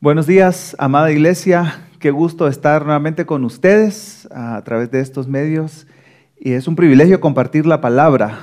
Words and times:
Buenos 0.00 0.28
días, 0.28 0.76
amada 0.78 1.10
iglesia. 1.10 1.88
Qué 1.98 2.12
gusto 2.12 2.46
estar 2.46 2.84
nuevamente 2.84 3.26
con 3.26 3.44
ustedes 3.44 4.28
a 4.30 4.62
través 4.62 4.92
de 4.92 5.00
estos 5.00 5.26
medios. 5.26 5.88
Y 6.38 6.52
es 6.52 6.68
un 6.68 6.76
privilegio 6.76 7.20
compartir 7.20 7.66
la 7.66 7.80
palabra. 7.80 8.38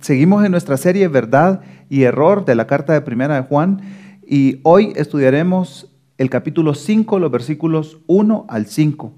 Seguimos 0.00 0.44
en 0.44 0.50
nuestra 0.50 0.76
serie 0.76 1.06
Verdad 1.06 1.60
y 1.88 2.02
Error 2.02 2.44
de 2.44 2.56
la 2.56 2.66
carta 2.66 2.92
de 2.92 3.02
Primera 3.02 3.36
de 3.36 3.42
Juan. 3.42 3.82
Y 4.26 4.58
hoy 4.64 4.92
estudiaremos 4.96 5.92
el 6.18 6.28
capítulo 6.28 6.74
5, 6.74 7.20
los 7.20 7.30
versículos 7.30 8.00
1 8.08 8.44
al 8.48 8.66
5. 8.66 9.12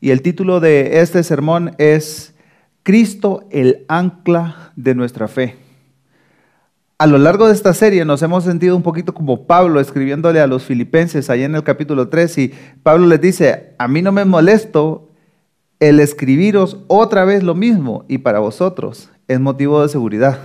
Y 0.00 0.10
el 0.10 0.22
título 0.22 0.58
de 0.58 1.02
este 1.02 1.22
sermón 1.22 1.76
es 1.78 2.34
Cristo, 2.82 3.46
el 3.52 3.84
ancla 3.86 4.72
de 4.74 4.96
nuestra 4.96 5.28
fe. 5.28 5.65
A 6.98 7.06
lo 7.06 7.18
largo 7.18 7.46
de 7.46 7.52
esta 7.52 7.74
serie 7.74 8.06
nos 8.06 8.22
hemos 8.22 8.44
sentido 8.44 8.74
un 8.74 8.82
poquito 8.82 9.12
como 9.12 9.46
Pablo 9.46 9.80
escribiéndole 9.80 10.40
a 10.40 10.46
los 10.46 10.64
filipenses 10.64 11.28
ahí 11.28 11.42
en 11.42 11.54
el 11.54 11.62
capítulo 11.62 12.08
3 12.08 12.38
y 12.38 12.54
Pablo 12.82 13.06
les 13.06 13.20
dice, 13.20 13.74
a 13.76 13.86
mí 13.86 14.00
no 14.00 14.12
me 14.12 14.24
molesto 14.24 15.10
el 15.78 16.00
escribiros 16.00 16.78
otra 16.86 17.26
vez 17.26 17.42
lo 17.42 17.54
mismo 17.54 18.06
y 18.08 18.16
para 18.16 18.38
vosotros 18.38 19.10
es 19.28 19.38
motivo 19.38 19.82
de 19.82 19.90
seguridad. 19.90 20.38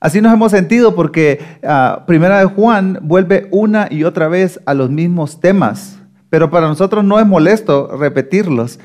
Así 0.00 0.20
nos 0.20 0.34
hemos 0.34 0.52
sentido 0.52 0.94
porque 0.94 1.40
ah, 1.64 2.04
Primera 2.06 2.40
de 2.40 2.44
Juan 2.44 2.98
vuelve 3.00 3.48
una 3.50 3.88
y 3.90 4.04
otra 4.04 4.28
vez 4.28 4.60
a 4.66 4.74
los 4.74 4.90
mismos 4.90 5.40
temas, 5.40 5.98
pero 6.28 6.50
para 6.50 6.68
nosotros 6.68 7.04
no 7.04 7.18
es 7.18 7.26
molesto 7.26 7.96
repetirlos. 7.96 8.80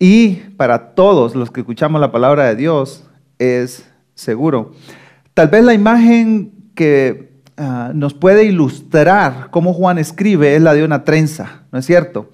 Y 0.00 0.34
para 0.56 0.96
todos 0.96 1.36
los 1.36 1.52
que 1.52 1.60
escuchamos 1.60 2.00
la 2.00 2.10
palabra 2.10 2.46
de 2.46 2.56
Dios 2.56 3.08
es 3.38 3.88
seguro. 4.16 4.72
Tal 5.34 5.48
vez 5.48 5.64
la 5.64 5.74
imagen 5.74 6.52
que 6.74 7.42
ah, 7.56 7.92
nos 7.94 8.14
puede 8.14 8.44
ilustrar 8.44 9.48
cómo 9.50 9.72
Juan 9.72 9.98
escribe 9.98 10.56
es 10.56 10.62
la 10.62 10.74
de 10.74 10.84
una 10.84 11.04
trenza, 11.04 11.62
¿no 11.72 11.78
es 11.78 11.86
cierto? 11.86 12.30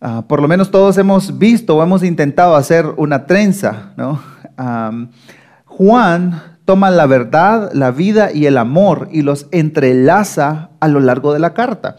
Ah, 0.00 0.24
por 0.26 0.40
lo 0.40 0.48
menos 0.48 0.70
todos 0.70 0.96
hemos 0.98 1.38
visto 1.38 1.76
o 1.76 1.82
hemos 1.82 2.02
intentado 2.02 2.56
hacer 2.56 2.86
una 2.96 3.26
trenza, 3.26 3.92
¿no? 3.96 4.20
Juan 5.64 6.42
toma 6.64 6.90
la 6.90 7.06
verdad, 7.06 7.70
la 7.72 7.90
vida 7.90 8.30
y 8.32 8.46
el 8.46 8.58
amor 8.58 9.08
y 9.10 9.22
los 9.22 9.46
entrelaza 9.50 10.70
a 10.78 10.88
lo 10.88 11.00
largo 11.00 11.32
de 11.32 11.38
la 11.38 11.54
carta. 11.54 11.96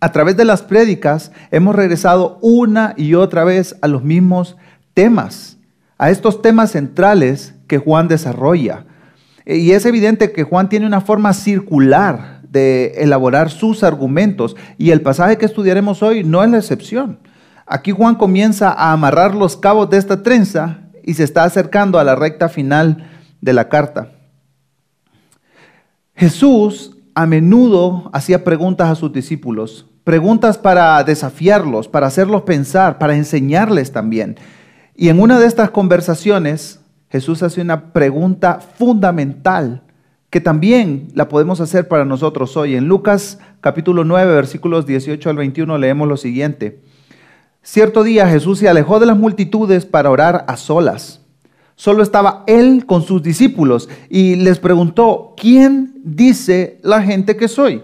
A 0.00 0.12
través 0.12 0.36
de 0.36 0.44
las 0.44 0.62
prédicas 0.62 1.32
hemos 1.50 1.74
regresado 1.74 2.38
una 2.42 2.94
y 2.96 3.14
otra 3.14 3.44
vez 3.44 3.76
a 3.82 3.88
los 3.88 4.02
mismos 4.02 4.56
temas, 4.94 5.58
a 5.98 6.10
estos 6.10 6.42
temas 6.42 6.72
centrales 6.72 7.54
que 7.66 7.78
Juan 7.78 8.08
desarrolla. 8.08 8.84
Y 9.46 9.70
es 9.70 9.86
evidente 9.86 10.32
que 10.32 10.42
Juan 10.42 10.68
tiene 10.68 10.86
una 10.86 11.00
forma 11.00 11.32
circular 11.32 12.42
de 12.50 12.94
elaborar 12.96 13.50
sus 13.50 13.84
argumentos 13.84 14.56
y 14.76 14.90
el 14.90 15.02
pasaje 15.02 15.38
que 15.38 15.46
estudiaremos 15.46 16.02
hoy 16.02 16.24
no 16.24 16.42
es 16.42 16.50
la 16.50 16.58
excepción. 16.58 17.20
Aquí 17.64 17.92
Juan 17.92 18.16
comienza 18.16 18.72
a 18.72 18.92
amarrar 18.92 19.34
los 19.34 19.56
cabos 19.56 19.88
de 19.88 19.98
esta 19.98 20.22
trenza 20.22 20.80
y 21.04 21.14
se 21.14 21.22
está 21.22 21.44
acercando 21.44 21.98
a 22.00 22.04
la 22.04 22.16
recta 22.16 22.48
final 22.48 23.08
de 23.40 23.52
la 23.52 23.68
carta. 23.68 24.10
Jesús 26.14 26.96
a 27.14 27.26
menudo 27.26 28.10
hacía 28.12 28.42
preguntas 28.42 28.90
a 28.90 28.94
sus 28.94 29.12
discípulos, 29.12 29.86
preguntas 30.02 30.58
para 30.58 31.02
desafiarlos, 31.04 31.88
para 31.88 32.08
hacerlos 32.08 32.42
pensar, 32.42 32.98
para 32.98 33.14
enseñarles 33.14 33.92
también. 33.92 34.36
Y 34.94 35.08
en 35.08 35.20
una 35.20 35.38
de 35.38 35.46
estas 35.46 35.70
conversaciones, 35.70 36.80
Jesús 37.10 37.42
hace 37.42 37.60
una 37.60 37.92
pregunta 37.92 38.60
fundamental 38.60 39.82
que 40.30 40.40
también 40.40 41.08
la 41.14 41.28
podemos 41.28 41.60
hacer 41.60 41.88
para 41.88 42.04
nosotros 42.04 42.56
hoy. 42.56 42.74
En 42.74 42.88
Lucas 42.88 43.38
capítulo 43.60 44.04
9, 44.04 44.34
versículos 44.34 44.86
18 44.86 45.30
al 45.30 45.36
21 45.36 45.78
leemos 45.78 46.08
lo 46.08 46.16
siguiente. 46.16 46.80
Cierto 47.62 48.02
día 48.02 48.28
Jesús 48.28 48.58
se 48.58 48.68
alejó 48.68 49.00
de 49.00 49.06
las 49.06 49.16
multitudes 49.16 49.86
para 49.86 50.10
orar 50.10 50.44
a 50.48 50.56
solas. 50.56 51.20
Solo 51.74 52.02
estaba 52.02 52.42
él 52.46 52.86
con 52.86 53.02
sus 53.02 53.22
discípulos 53.22 53.88
y 54.08 54.36
les 54.36 54.58
preguntó, 54.58 55.34
¿quién 55.36 56.00
dice 56.02 56.80
la 56.82 57.02
gente 57.02 57.36
que 57.36 57.48
soy? 57.48 57.82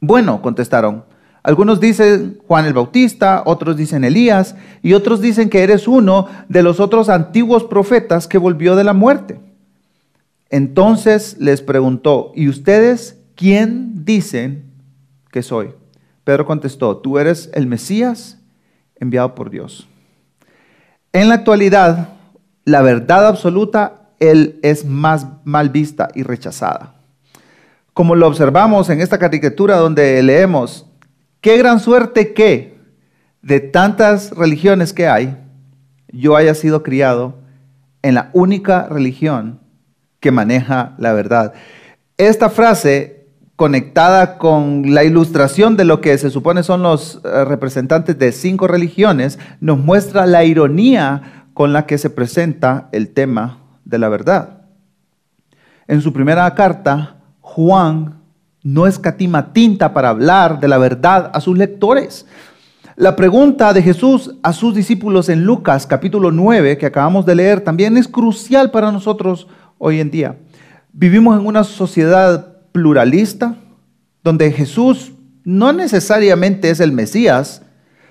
Bueno, 0.00 0.40
contestaron. 0.40 1.04
Algunos 1.44 1.78
dicen 1.78 2.38
Juan 2.48 2.64
el 2.64 2.72
Bautista, 2.72 3.42
otros 3.44 3.76
dicen 3.76 4.02
Elías 4.02 4.56
y 4.82 4.94
otros 4.94 5.20
dicen 5.20 5.50
que 5.50 5.62
eres 5.62 5.86
uno 5.86 6.26
de 6.48 6.62
los 6.62 6.80
otros 6.80 7.10
antiguos 7.10 7.64
profetas 7.64 8.26
que 8.26 8.38
volvió 8.38 8.74
de 8.76 8.84
la 8.84 8.94
muerte. 8.94 9.38
Entonces 10.48 11.36
les 11.38 11.60
preguntó, 11.60 12.32
¿y 12.34 12.48
ustedes 12.48 13.18
quién 13.34 14.06
dicen 14.06 14.72
que 15.30 15.42
soy? 15.42 15.72
Pedro 16.24 16.46
contestó, 16.46 16.96
tú 16.96 17.18
eres 17.18 17.50
el 17.52 17.66
Mesías 17.66 18.38
enviado 18.96 19.34
por 19.34 19.50
Dios. 19.50 19.86
En 21.12 21.28
la 21.28 21.34
actualidad, 21.34 22.08
la 22.64 22.80
verdad 22.80 23.26
absoluta, 23.26 24.08
Él 24.18 24.58
es 24.62 24.86
más 24.86 25.26
mal 25.44 25.68
vista 25.68 26.08
y 26.14 26.22
rechazada. 26.22 26.94
Como 27.92 28.14
lo 28.14 28.26
observamos 28.26 28.88
en 28.88 29.02
esta 29.02 29.18
caricatura 29.18 29.76
donde 29.76 30.22
leemos, 30.22 30.86
qué 31.44 31.58
gran 31.58 31.78
suerte 31.78 32.32
que 32.32 32.78
de 33.42 33.60
tantas 33.60 34.30
religiones 34.30 34.94
que 34.94 35.08
hay, 35.08 35.36
yo 36.10 36.36
haya 36.36 36.54
sido 36.54 36.82
criado 36.82 37.34
en 38.00 38.14
la 38.14 38.30
única 38.32 38.88
religión 38.88 39.60
que 40.20 40.30
maneja 40.30 40.94
la 40.96 41.12
verdad. 41.12 41.52
Esta 42.16 42.48
frase, 42.48 43.26
conectada 43.56 44.38
con 44.38 44.94
la 44.94 45.04
ilustración 45.04 45.76
de 45.76 45.84
lo 45.84 46.00
que 46.00 46.16
se 46.16 46.30
supone 46.30 46.62
son 46.62 46.82
los 46.82 47.20
eh, 47.22 47.44
representantes 47.44 48.18
de 48.18 48.32
cinco 48.32 48.66
religiones, 48.66 49.38
nos 49.60 49.78
muestra 49.78 50.24
la 50.24 50.46
ironía 50.46 51.44
con 51.52 51.74
la 51.74 51.84
que 51.84 51.98
se 51.98 52.08
presenta 52.08 52.88
el 52.90 53.10
tema 53.10 53.58
de 53.84 53.98
la 53.98 54.08
verdad. 54.08 54.62
En 55.88 56.00
su 56.00 56.14
primera 56.14 56.54
carta, 56.54 57.16
Juan 57.42 58.23
no 58.64 58.86
escatima 58.86 59.52
tinta 59.52 59.92
para 59.92 60.08
hablar 60.08 60.58
de 60.58 60.68
la 60.68 60.78
verdad 60.78 61.30
a 61.32 61.40
sus 61.40 61.56
lectores. 61.56 62.26
La 62.96 63.14
pregunta 63.14 63.72
de 63.72 63.82
Jesús 63.82 64.34
a 64.42 64.52
sus 64.52 64.74
discípulos 64.74 65.28
en 65.28 65.44
Lucas 65.44 65.86
capítulo 65.86 66.32
9, 66.32 66.78
que 66.78 66.86
acabamos 66.86 67.26
de 67.26 67.34
leer, 67.34 67.60
también 67.60 67.96
es 67.96 68.08
crucial 68.08 68.70
para 68.70 68.90
nosotros 68.90 69.46
hoy 69.78 70.00
en 70.00 70.10
día. 70.10 70.38
Vivimos 70.92 71.38
en 71.38 71.46
una 71.46 71.62
sociedad 71.62 72.56
pluralista, 72.72 73.56
donde 74.22 74.50
Jesús 74.50 75.12
no 75.44 75.72
necesariamente 75.72 76.70
es 76.70 76.80
el 76.80 76.92
Mesías, 76.92 77.62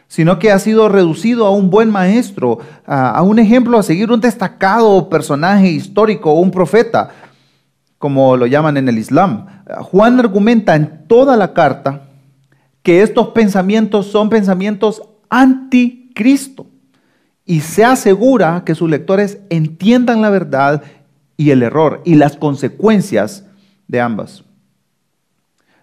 sino 0.07 0.37
que 0.37 0.51
ha 0.51 0.59
sido 0.59 0.89
reducido 0.89 1.47
a 1.47 1.51
un 1.51 1.71
buen 1.71 1.89
maestro, 1.89 2.59
a, 2.85 3.19
un 3.23 3.39
ejemplo 3.39 3.79
a 3.79 3.83
seguir, 3.83 4.11
un 4.11 4.21
destacado 4.21 5.09
personaje 5.09 5.69
histórico, 5.69 6.33
un 6.33 6.51
profeta, 6.51 7.09
como 8.03 8.35
lo 8.35 8.47
llaman 8.47 8.75
en 8.75 8.89
el 8.89 8.97
Islam. 8.97 9.45
Juan 9.79 10.19
argumenta 10.19 10.75
en 10.75 11.07
toda 11.07 11.37
la 11.37 11.53
carta 11.53 12.09
que 12.81 13.01
estos 13.01 13.29
pensamientos 13.29 14.07
son 14.07 14.29
pensamientos 14.29 15.03
anticristo 15.29 16.67
y 17.45 17.61
se 17.61 17.85
asegura 17.85 18.63
que 18.65 18.75
sus 18.75 18.89
lectores 18.89 19.37
entiendan 19.49 20.21
la 20.21 20.29
verdad 20.31 20.83
y 21.37 21.51
el 21.51 21.63
error 21.63 22.01
y 22.03 22.15
las 22.15 22.35
consecuencias 22.35 23.45
de 23.87 24.01
ambas. 24.01 24.43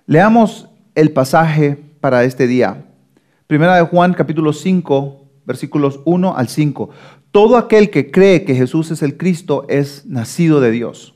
Leamos 0.05 0.69
el 0.95 1.13
pasaje 1.13 1.83
para 2.03 2.25
este 2.25 2.47
día. 2.47 2.85
Primera 3.47 3.77
de 3.77 3.83
Juan 3.85 4.13
capítulo 4.13 4.53
5, 4.53 5.25
versículos 5.47 6.01
1 6.05 6.37
al 6.37 6.49
5. 6.49 6.91
Todo 7.31 7.57
aquel 7.57 7.89
que 7.89 8.11
cree 8.11 8.45
que 8.45 8.55
Jesús 8.55 8.91
es 8.91 9.03
el 9.03 9.17
Cristo 9.17 9.65
es 9.71 10.05
nacido 10.05 10.61
de 10.61 10.71
Dios. 10.71 11.15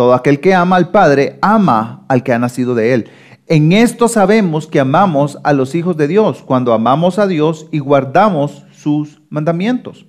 Todo 0.00 0.14
aquel 0.14 0.40
que 0.40 0.54
ama 0.54 0.76
al 0.76 0.88
Padre 0.88 1.38
ama 1.42 2.06
al 2.08 2.22
que 2.22 2.32
ha 2.32 2.38
nacido 2.38 2.74
de 2.74 2.94
él. 2.94 3.10
En 3.46 3.72
esto 3.72 4.08
sabemos 4.08 4.66
que 4.66 4.80
amamos 4.80 5.38
a 5.44 5.52
los 5.52 5.74
hijos 5.74 5.94
de 5.98 6.08
Dios, 6.08 6.42
cuando 6.42 6.72
amamos 6.72 7.18
a 7.18 7.26
Dios 7.26 7.66
y 7.70 7.80
guardamos 7.80 8.64
sus 8.72 9.20
mandamientos. 9.28 10.06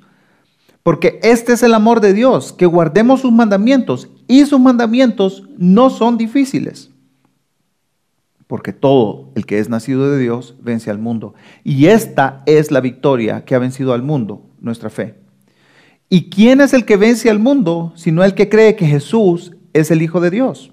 Porque 0.81 1.19
este 1.23 1.51
es 1.51 1.61
el 1.61 1.73
amor 1.73 1.99
de 1.99 2.13
Dios, 2.13 2.53
que 2.53 2.67
guardemos 2.67 3.19
sus 3.19 3.33
mandamientos, 3.33 4.07
y 4.29 4.45
sus 4.45 4.61
mandamientos 4.61 5.43
no 5.57 5.89
son 5.89 6.17
difíciles 6.17 6.89
porque 8.47 8.71
todo 8.71 9.31
el 9.35 9.45
que 9.45 9.59
es 9.59 9.67
nacido 9.67 10.09
de 10.09 10.19
Dios 10.19 10.55
vence 10.61 10.89
al 10.89 10.99
mundo. 10.99 11.33
Y 11.65 11.87
esta 11.87 12.43
es 12.45 12.71
la 12.71 12.79
victoria 12.79 13.43
que 13.43 13.55
ha 13.55 13.59
vencido 13.59 13.91
al 13.91 14.03
mundo, 14.03 14.45
nuestra 14.61 14.89
fe. 14.89 15.15
¿Y 16.07 16.29
quién 16.29 16.61
es 16.61 16.73
el 16.73 16.85
que 16.85 16.95
vence 16.95 17.29
al 17.29 17.39
mundo, 17.39 17.91
sino 17.95 18.23
el 18.23 18.35
que 18.35 18.47
cree 18.47 18.75
que 18.75 18.85
Jesús 18.85 19.53
es 19.73 19.91
el 19.91 20.01
Hijo 20.01 20.19
de 20.19 20.29
Dios? 20.29 20.71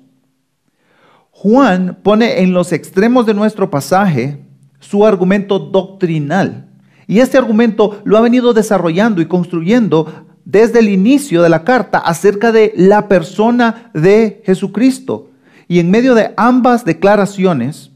Juan 1.30 1.98
pone 2.02 2.42
en 2.42 2.52
los 2.52 2.72
extremos 2.72 3.24
de 3.26 3.34
nuestro 3.34 3.70
pasaje 3.70 4.44
su 4.80 5.06
argumento 5.06 5.58
doctrinal. 5.58 6.68
Y 7.06 7.20
este 7.20 7.38
argumento 7.38 8.00
lo 8.04 8.18
ha 8.18 8.20
venido 8.20 8.52
desarrollando 8.52 9.22
y 9.22 9.26
construyendo 9.26 10.26
desde 10.44 10.80
el 10.80 10.88
inicio 10.88 11.42
de 11.42 11.48
la 11.48 11.62
carta 11.62 11.98
acerca 11.98 12.52
de 12.52 12.72
la 12.74 13.06
persona 13.06 13.90
de 13.92 14.42
Jesucristo 14.46 15.30
Y 15.68 15.78
en 15.78 15.90
medio 15.90 16.14
de 16.14 16.32
ambas 16.36 16.86
declaraciones, 16.86 17.92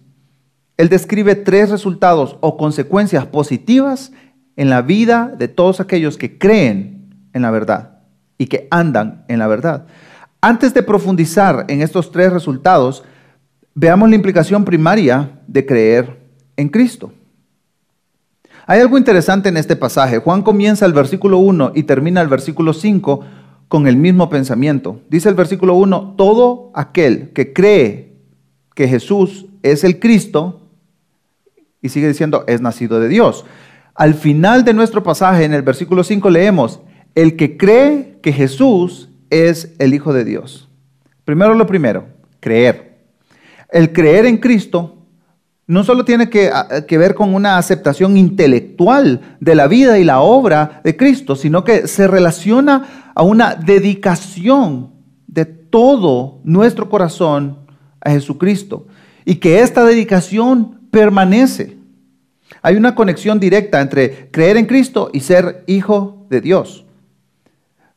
él 0.77 0.89
describe 0.89 1.35
tres 1.35 1.71
resultados 1.71 2.37
o 2.41 2.57
consecuencias 2.57 3.27
positivas 3.27 4.13
en 4.57 4.69
la 4.69 4.83
vida 4.83 5.35
de 5.39 5.49
todos 5.49 5.81
aquellos 5.81 6.19
que 6.19 6.39
creen 6.39 7.29
en 7.33 7.43
la 7.43 7.51
verdad 7.51 8.01
y 8.37 8.47
que 8.47 8.69
andan 8.71 9.25
en 9.29 9.39
la 9.39 9.47
verdad. 9.47 9.87
Antes 10.45 10.75
de 10.75 10.83
profundizar 10.83 11.67
en 11.69 11.83
estos 11.83 12.11
tres 12.11 12.33
resultados, 12.33 13.05
veamos 13.77 14.11
la 14.11 14.17
implicación 14.17 14.65
primaria 14.65 15.39
de 15.47 15.65
creer 15.65 16.19
en 16.57 16.69
Cristo. 16.69 17.13
Hay 18.67 18.81
algo 18.81 18.99
interesante 18.99 19.51
en 19.51 19.57
este 19.57 19.77
pasaje. 19.77 20.19
Juan 20.19 20.43
comienza 20.43 20.85
el 20.85 20.95
versículo 20.95 21.39
1 21.39 21.73
y 21.77 21.85
termina 21.85 22.21
el 22.21 22.27
versículo 22.27 22.73
5 22.73 23.21
con 23.69 23.87
el 23.87 23.97
mismo 23.97 24.29
pensamiento. 24.29 25.01
Dice 25.09 25.29
el 25.29 25.37
versículo 25.37 25.75
1, 25.75 26.15
todo 26.17 26.73
aquel 26.75 27.31
que 27.33 27.53
cree 27.53 28.17
que 28.75 28.89
Jesús 28.89 29.47
es 29.63 29.85
el 29.85 30.01
Cristo, 30.01 30.63
y 31.81 31.89
sigue 31.91 32.09
diciendo, 32.09 32.43
es 32.49 32.61
nacido 32.61 32.99
de 32.99 33.07
Dios. 33.07 33.45
Al 33.95 34.15
final 34.15 34.65
de 34.65 34.75
nuestro 34.75 35.05
pasaje, 35.05 35.45
en 35.45 35.55
el 35.55 35.63
versículo 35.63 36.03
5, 36.03 36.31
leemos, 36.31 36.81
el 37.15 37.37
que 37.37 37.57
cree 37.57 38.19
que 38.23 38.33
Jesús 38.33 39.09
es 39.33 39.73
el 39.79 39.95
Hijo 39.95 40.13
de 40.13 40.25
Dios. 40.25 40.69
Primero 41.25 41.55
lo 41.55 41.67
primero, 41.67 42.07
creer. 42.39 42.99
El 43.71 43.93
creer 43.93 44.27
en 44.27 44.37
Cristo 44.37 44.99
no 45.67 45.85
solo 45.85 46.05
tiene 46.05 46.29
que, 46.29 46.51
que, 46.87 46.99
ver 46.99 47.15
con 47.15 47.35
una 47.35 47.57
aceptación 47.57 48.19
intelectual 48.19 49.39
de 49.41 49.55
la 49.55 49.69
vida 49.69 49.99
y 49.99 50.05
la 50.05 50.21
obra 50.21 50.83
de 50.85 50.97
Cristo, 50.97 51.35
sino 51.35 51.65
que 51.65 51.89
se 51.89 52.07
relaciona 52.07 53.13
a 53.15 53.23
una 53.23 53.55
dedicación 53.55 54.91
de 55.27 55.47
todo 55.47 56.41
nuestro 56.45 56.91
corazón 56.91 57.59
a 58.03 58.11
Jesucristo. 58.11 58.87
Y 59.25 59.37
que 59.37 59.61
esta 59.61 59.85
dedicación 59.85 60.81
permanece. 60.91 61.79
Hay 62.61 62.77
una 62.77 62.95
conexión 62.95 63.41
directa 63.41 63.81
entre 63.81 64.31
creer 64.31 64.59
en 64.59 64.67
Cristo 64.67 65.11
y 65.13 65.21
ser 65.21 65.65
hijo 65.67 66.27
de 66.29 66.43
Dios. 66.43 66.85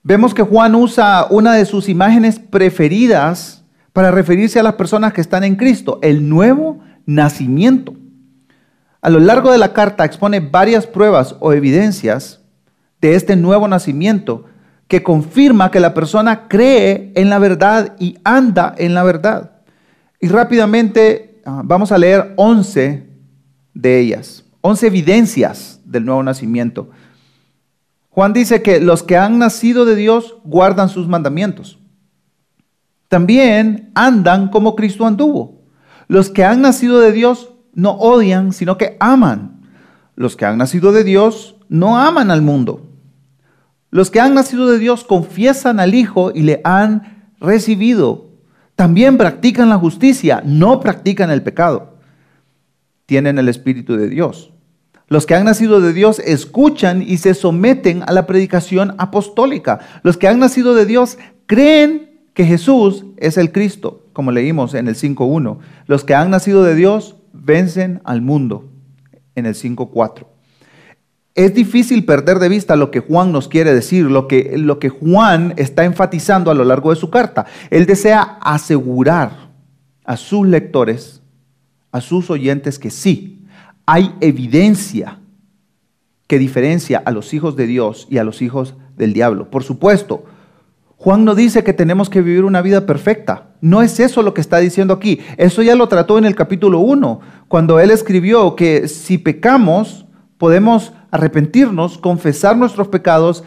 Vemos 0.05 0.33
que 0.33 0.43
Juan 0.43 0.73
usa 0.75 1.27
una 1.29 1.53
de 1.55 1.65
sus 1.65 1.89
imágenes 1.89 2.39
preferidas 2.39 3.65
para 3.91 4.11
referirse 4.11 4.57
a 4.57 4.63
las 4.63 4.75
personas 4.75 5.11
que 5.11 5.19
están 5.19 5.43
en 5.43 5.57
Cristo, 5.57 5.99
el 6.01 6.29
nuevo 6.29 6.79
nacimiento. 7.05 7.93
A 9.01 9.09
lo 9.09 9.19
largo 9.19 9.51
de 9.51 9.57
la 9.57 9.73
carta 9.73 10.05
expone 10.05 10.39
varias 10.39 10.87
pruebas 10.87 11.35
o 11.41 11.51
evidencias 11.51 12.39
de 13.01 13.15
este 13.15 13.35
nuevo 13.35 13.67
nacimiento 13.67 14.45
que 14.87 15.03
confirma 15.03 15.69
que 15.69 15.81
la 15.81 15.93
persona 15.93 16.47
cree 16.47 17.11
en 17.15 17.29
la 17.29 17.39
verdad 17.39 17.97
y 17.99 18.17
anda 18.23 18.73
en 18.77 18.93
la 18.93 19.03
verdad. 19.03 19.51
Y 20.21 20.29
rápidamente 20.29 21.35
Ah, 21.47 21.61
vamos 21.63 21.91
a 21.91 21.97
leer 21.99 22.33
11 22.37 23.07
de 23.75 23.99
ellas, 23.99 24.43
11 24.61 24.87
evidencias 24.87 25.79
del 25.85 26.03
nuevo 26.03 26.23
nacimiento. 26.23 26.89
Juan 28.15 28.31
dice 28.31 28.62
que 28.62 28.79
los 28.79 29.03
que 29.03 29.17
han 29.17 29.39
nacido 29.39 29.83
de 29.83 29.97
Dios 29.97 30.38
guardan 30.45 30.88
sus 30.88 31.06
mandamientos. 31.06 31.79
También 33.09 33.91
andan 33.94 34.47
como 34.47 34.77
Cristo 34.77 35.06
anduvo. 35.06 35.65
Los 36.07 36.29
que 36.29 36.45
han 36.45 36.62
nacido 36.62 37.01
de 37.01 37.12
Dios 37.12 37.51
no 37.73 37.91
odian, 37.91 38.53
sino 38.53 38.77
que 38.77 38.95
aman. 39.01 39.67
Los 40.15 40.38
que 40.38 40.45
han 40.45 40.57
nacido 40.57 40.94
de 40.94 41.03
Dios 41.03 41.57
no 41.67 42.00
aman 42.00 42.31
al 42.31 42.41
mundo. 42.41 42.88
Los 43.89 44.09
que 44.09 44.21
han 44.21 44.33
nacido 44.33 44.67
de 44.71 44.79
Dios 44.79 45.03
confiesan 45.03 45.81
al 45.81 45.94
Hijo 45.94 46.31
y 46.33 46.44
le 46.44 46.62
han 46.63 47.33
recibido 47.41 48.29
también 48.77 49.17
practican 49.17 49.67
la 49.67 49.77
justicia, 49.77 50.41
no 50.45 50.79
practican 50.79 51.31
el 51.31 51.44
pecado. 51.44 51.97
Tienen 53.06 53.39
el 53.39 53.50
Espíritu 53.50 53.97
de 53.97 54.07
Dios. 54.07 54.54
Los 55.07 55.25
que 55.25 55.35
han 55.35 55.45
nacido 55.45 55.81
de 55.81 55.93
Dios 55.93 56.19
escuchan 56.19 57.03
y 57.03 57.17
se 57.17 57.33
someten 57.33 58.03
a 58.07 58.11
la 58.11 58.25
predicación 58.25 58.95
apostólica. 58.97 59.79
Los 60.03 60.17
que 60.17 60.27
han 60.27 60.39
nacido 60.39 60.73
de 60.73 60.85
Dios 60.85 61.17
creen 61.45 62.21
que 62.33 62.45
Jesús 62.45 63.05
es 63.17 63.37
el 63.37 63.51
Cristo, 63.51 64.03
como 64.13 64.31
leímos 64.31 64.73
en 64.73 64.87
el 64.87 64.95
5.1. 64.95 65.59
Los 65.85 66.03
que 66.03 66.15
han 66.15 66.31
nacido 66.31 66.63
de 66.63 66.75
Dios 66.75 67.15
vencen 67.33 68.01
al 68.03 68.21
mundo, 68.21 68.69
en 69.35 69.45
el 69.45 69.53
5.4. 69.53 70.25
Es 71.35 71.53
difícil 71.53 72.05
perder 72.05 72.39
de 72.39 72.49
vista 72.49 72.75
lo 72.75 72.91
que 72.91 73.01
Juan 73.01 73.31
nos 73.31 73.47
quiere 73.47 73.73
decir, 73.73 74.05
lo 74.05 74.27
que, 74.27 74.57
lo 74.57 74.79
que 74.79 74.89
Juan 74.89 75.53
está 75.57 75.83
enfatizando 75.83 76.49
a 76.49 76.53
lo 76.53 76.63
largo 76.63 76.89
de 76.89 76.95
su 76.95 77.09
carta. 77.09 77.45
Él 77.69 77.85
desea 77.85 78.21
asegurar 78.41 79.49
a 80.05 80.17
sus 80.17 80.47
lectores, 80.47 81.21
a 81.91 82.01
sus 82.01 82.29
oyentes, 82.29 82.79
que 82.79 82.89
sí, 82.89 83.34
hay 83.85 84.13
evidencia 84.21 85.19
que 86.27 86.39
diferencia 86.39 87.01
a 87.05 87.11
los 87.11 87.33
hijos 87.33 87.55
de 87.55 87.67
Dios 87.67 88.07
y 88.09 88.17
a 88.17 88.23
los 88.23 88.41
hijos 88.41 88.75
del 88.97 89.13
diablo. 89.13 89.51
Por 89.51 89.63
supuesto, 89.63 90.25
Juan 90.97 91.23
no 91.23 91.35
dice 91.35 91.63
que 91.63 91.73
tenemos 91.73 92.09
que 92.09 92.21
vivir 92.21 92.45
una 92.45 92.61
vida 92.61 92.85
perfecta. 92.85 93.49
No 93.61 93.81
es 93.81 93.99
eso 93.99 94.23
lo 94.23 94.33
que 94.33 94.41
está 94.41 94.57
diciendo 94.57 94.93
aquí. 94.93 95.19
Eso 95.37 95.61
ya 95.61 95.75
lo 95.75 95.87
trató 95.87 96.17
en 96.17 96.25
el 96.25 96.35
capítulo 96.35 96.79
1, 96.79 97.19
cuando 97.47 97.79
él 97.79 97.91
escribió 97.91 98.55
que 98.55 98.87
si 98.87 99.17
pecamos, 99.17 100.05
podemos 100.38 100.93
arrepentirnos, 101.11 101.97
confesar 101.97 102.57
nuestros 102.57 102.88
pecados 102.88 103.43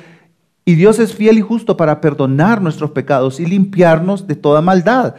y 0.65 0.75
Dios 0.75 0.99
es 0.99 1.15
fiel 1.15 1.39
y 1.39 1.41
justo 1.41 1.77
para 1.77 2.01
perdonar 2.01 2.61
nuestros 2.61 2.91
pecados 2.91 3.41
y 3.41 3.47
limpiarnos 3.47 4.27
de 4.27 4.37
toda 4.37 4.61
maldad. 4.61 5.15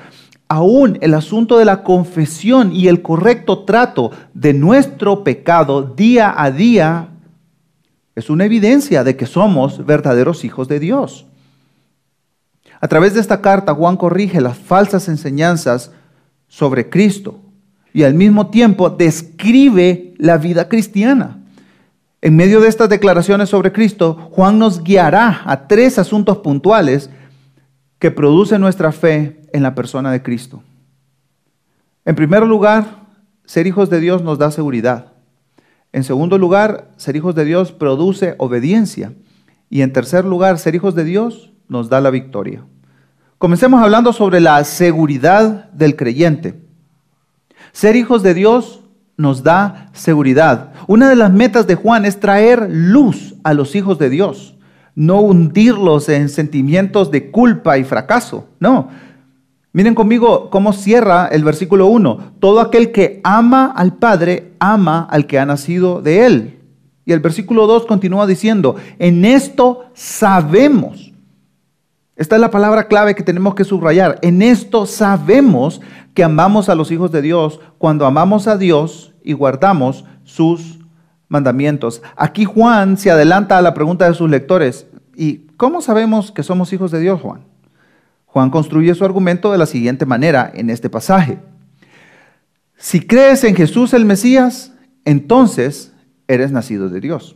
Aún 0.51 0.97
el 1.01 1.13
asunto 1.13 1.59
de 1.59 1.65
la 1.65 1.83
confesión 1.83 2.75
y 2.75 2.87
el 2.87 3.03
correcto 3.03 3.65
trato 3.65 4.09
de 4.33 4.55
nuestro 4.55 5.23
pecado 5.23 5.83
día 5.83 6.33
a 6.35 6.49
día 6.49 7.09
es 8.15 8.31
una 8.31 8.45
evidencia 8.45 9.03
de 9.03 9.15
que 9.15 9.27
somos 9.27 9.85
verdaderos 9.85 10.43
hijos 10.43 10.67
de 10.67 10.79
Dios. 10.79 11.27
A 12.81 12.87
través 12.87 13.13
de 13.13 13.19
esta 13.19 13.41
carta, 13.41 13.75
Juan 13.75 13.95
corrige 13.95 14.41
las 14.41 14.57
falsas 14.57 15.07
enseñanzas 15.07 15.91
sobre 16.47 16.89
Cristo 16.89 17.39
y 17.93 18.01
al 18.01 18.15
mismo 18.15 18.47
tiempo 18.47 18.89
describe 18.89 20.15
la 20.17 20.39
vida 20.39 20.67
cristiana. 20.67 21.43
En 22.21 22.35
medio 22.35 22.59
de 22.59 22.69
estas 22.69 22.89
declaraciones 22.89 23.49
sobre 23.49 23.71
Cristo, 23.71 24.29
Juan 24.31 24.57
nos 24.57 24.83
guiará 24.83 25.43
a 25.45 25.67
tres 25.67 25.99
asuntos 25.99 26.39
puntuales 26.39 27.11
que 27.99 28.09
producen 28.09 28.61
nuestra 28.61 28.91
fe 28.91 29.38
en 29.53 29.63
la 29.63 29.75
persona 29.75 30.11
de 30.11 30.21
Cristo. 30.21 30.63
En 32.05 32.15
primer 32.15 32.45
lugar, 32.45 32.85
ser 33.45 33.67
hijos 33.67 33.89
de 33.89 33.99
Dios 33.99 34.23
nos 34.23 34.37
da 34.37 34.51
seguridad. 34.51 35.13
En 35.91 36.03
segundo 36.03 36.37
lugar, 36.37 36.89
ser 36.97 37.15
hijos 37.15 37.35
de 37.35 37.45
Dios 37.45 37.71
produce 37.71 38.35
obediencia. 38.37 39.13
Y 39.69 39.81
en 39.81 39.93
tercer 39.93 40.25
lugar, 40.25 40.59
ser 40.59 40.75
hijos 40.75 40.95
de 40.95 41.03
Dios 41.03 41.51
nos 41.67 41.89
da 41.89 42.01
la 42.01 42.09
victoria. 42.09 42.63
Comencemos 43.37 43.81
hablando 43.81 44.11
sobre 44.11 44.39
la 44.39 44.63
seguridad 44.63 45.71
del 45.71 45.95
creyente. 45.95 46.61
Ser 47.71 47.95
hijos 47.95 48.23
de 48.23 48.33
Dios 48.33 48.81
nos 49.17 49.43
da 49.43 49.89
seguridad. 49.93 50.73
Una 50.87 51.09
de 51.09 51.15
las 51.15 51.31
metas 51.31 51.67
de 51.67 51.75
Juan 51.75 52.05
es 52.05 52.19
traer 52.19 52.67
luz 52.69 53.35
a 53.43 53.53
los 53.53 53.75
hijos 53.75 53.99
de 53.99 54.09
Dios, 54.09 54.55
no 54.95 55.21
hundirlos 55.21 56.09
en 56.09 56.29
sentimientos 56.29 57.11
de 57.11 57.31
culpa 57.31 57.77
y 57.77 57.83
fracaso. 57.83 58.47
No. 58.59 58.89
Miren 59.71 59.93
conmigo 59.93 60.49
cómo 60.49 60.73
cierra 60.73 61.27
el 61.27 61.43
versículo 61.43 61.87
1. 61.87 62.33
Todo 62.39 62.59
aquel 62.59 62.91
que 62.91 63.21
ama 63.23 63.71
al 63.75 63.93
Padre 63.93 64.53
ama 64.59 65.07
al 65.09 65.27
que 65.27 65.37
ha 65.37 65.45
nacido 65.45 66.01
de 66.01 66.25
él. 66.25 66.59
Y 67.05 67.11
el 67.11 67.19
versículo 67.19 67.67
2 67.67 67.85
continúa 67.85 68.25
diciendo, 68.25 68.75
en 68.97 69.25
esto 69.25 69.85
sabemos. 69.93 71.13
Esta 72.15 72.35
es 72.35 72.41
la 72.41 72.51
palabra 72.51 72.87
clave 72.87 73.15
que 73.15 73.23
tenemos 73.23 73.55
que 73.55 73.63
subrayar. 73.63 74.19
En 74.21 74.41
esto 74.41 74.85
sabemos 74.85 75.81
que 76.13 76.23
amamos 76.23 76.67
a 76.67 76.75
los 76.75 76.91
hijos 76.91 77.11
de 77.11 77.21
Dios 77.21 77.59
cuando 77.77 78.05
amamos 78.05 78.47
a 78.47 78.57
Dios 78.57 79.13
y 79.23 79.33
guardamos 79.33 80.03
sus 80.23 80.79
mandamientos. 81.27 82.01
Aquí 82.15 82.43
Juan 82.43 82.97
se 82.97 83.11
adelanta 83.11 83.57
a 83.57 83.61
la 83.61 83.73
pregunta 83.73 84.07
de 84.07 84.15
sus 84.15 84.29
lectores. 84.29 84.87
¿Y 85.15 85.47
cómo 85.57 85.81
sabemos 85.81 86.31
que 86.31 86.43
somos 86.43 86.73
hijos 86.73 86.91
de 86.91 86.99
Dios, 86.99 87.21
Juan? 87.21 87.48
Juan 88.31 88.51
construye 88.51 88.93
su 88.93 89.03
argumento 89.03 89.51
de 89.51 89.57
la 89.57 89.65
siguiente 89.65 90.05
manera 90.05 90.51
en 90.53 90.69
este 90.69 90.89
pasaje. 90.89 91.39
Si 92.77 93.01
crees 93.01 93.43
en 93.43 93.55
Jesús 93.55 93.93
el 93.93 94.05
Mesías, 94.05 94.73
entonces 95.03 95.93
eres 96.27 96.51
nacido 96.51 96.89
de 96.89 97.01
Dios. 97.01 97.35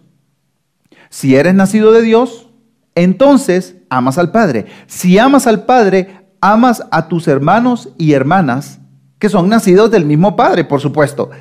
Si 1.09 1.35
eres 1.35 1.55
nacido 1.55 1.91
de 1.91 2.03
Dios, 2.03 2.49
entonces 2.95 3.75
amas 3.89 4.17
al 4.17 4.31
Padre. 4.31 4.67
Si 4.85 5.17
amas 5.17 5.47
al 5.47 5.65
Padre, 5.65 6.27
amas 6.41 6.83
a 6.91 7.07
tus 7.07 7.27
hermanos 7.27 7.89
y 7.97 8.13
hermanas 8.13 8.79
que 9.17 9.29
son 9.29 9.49
nacidos 9.49 9.89
del 9.89 10.05
mismo 10.05 10.35
Padre, 10.35 10.63
por 10.63 10.79
supuesto. 10.79 11.31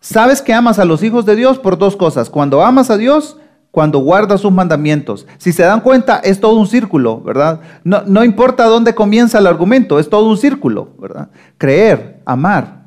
Sabes 0.00 0.42
que 0.42 0.52
amas 0.52 0.78
a 0.78 0.84
los 0.84 1.02
hijos 1.02 1.26
de 1.26 1.36
Dios 1.36 1.58
por 1.58 1.78
dos 1.78 1.96
cosas. 1.96 2.28
Cuando 2.28 2.64
amas 2.64 2.90
a 2.90 2.96
Dios 2.96 3.38
cuando 3.76 3.98
guarda 3.98 4.38
sus 4.38 4.50
mandamientos. 4.50 5.26
Si 5.36 5.52
se 5.52 5.62
dan 5.62 5.82
cuenta, 5.82 6.16
es 6.24 6.40
todo 6.40 6.56
un 6.56 6.66
círculo, 6.66 7.20
¿verdad? 7.20 7.60
No, 7.84 8.00
no 8.06 8.24
importa 8.24 8.64
dónde 8.64 8.94
comienza 8.94 9.36
el 9.36 9.46
argumento, 9.46 9.98
es 9.98 10.08
todo 10.08 10.30
un 10.30 10.38
círculo, 10.38 10.94
¿verdad? 10.98 11.28
Creer, 11.58 12.22
amar, 12.24 12.84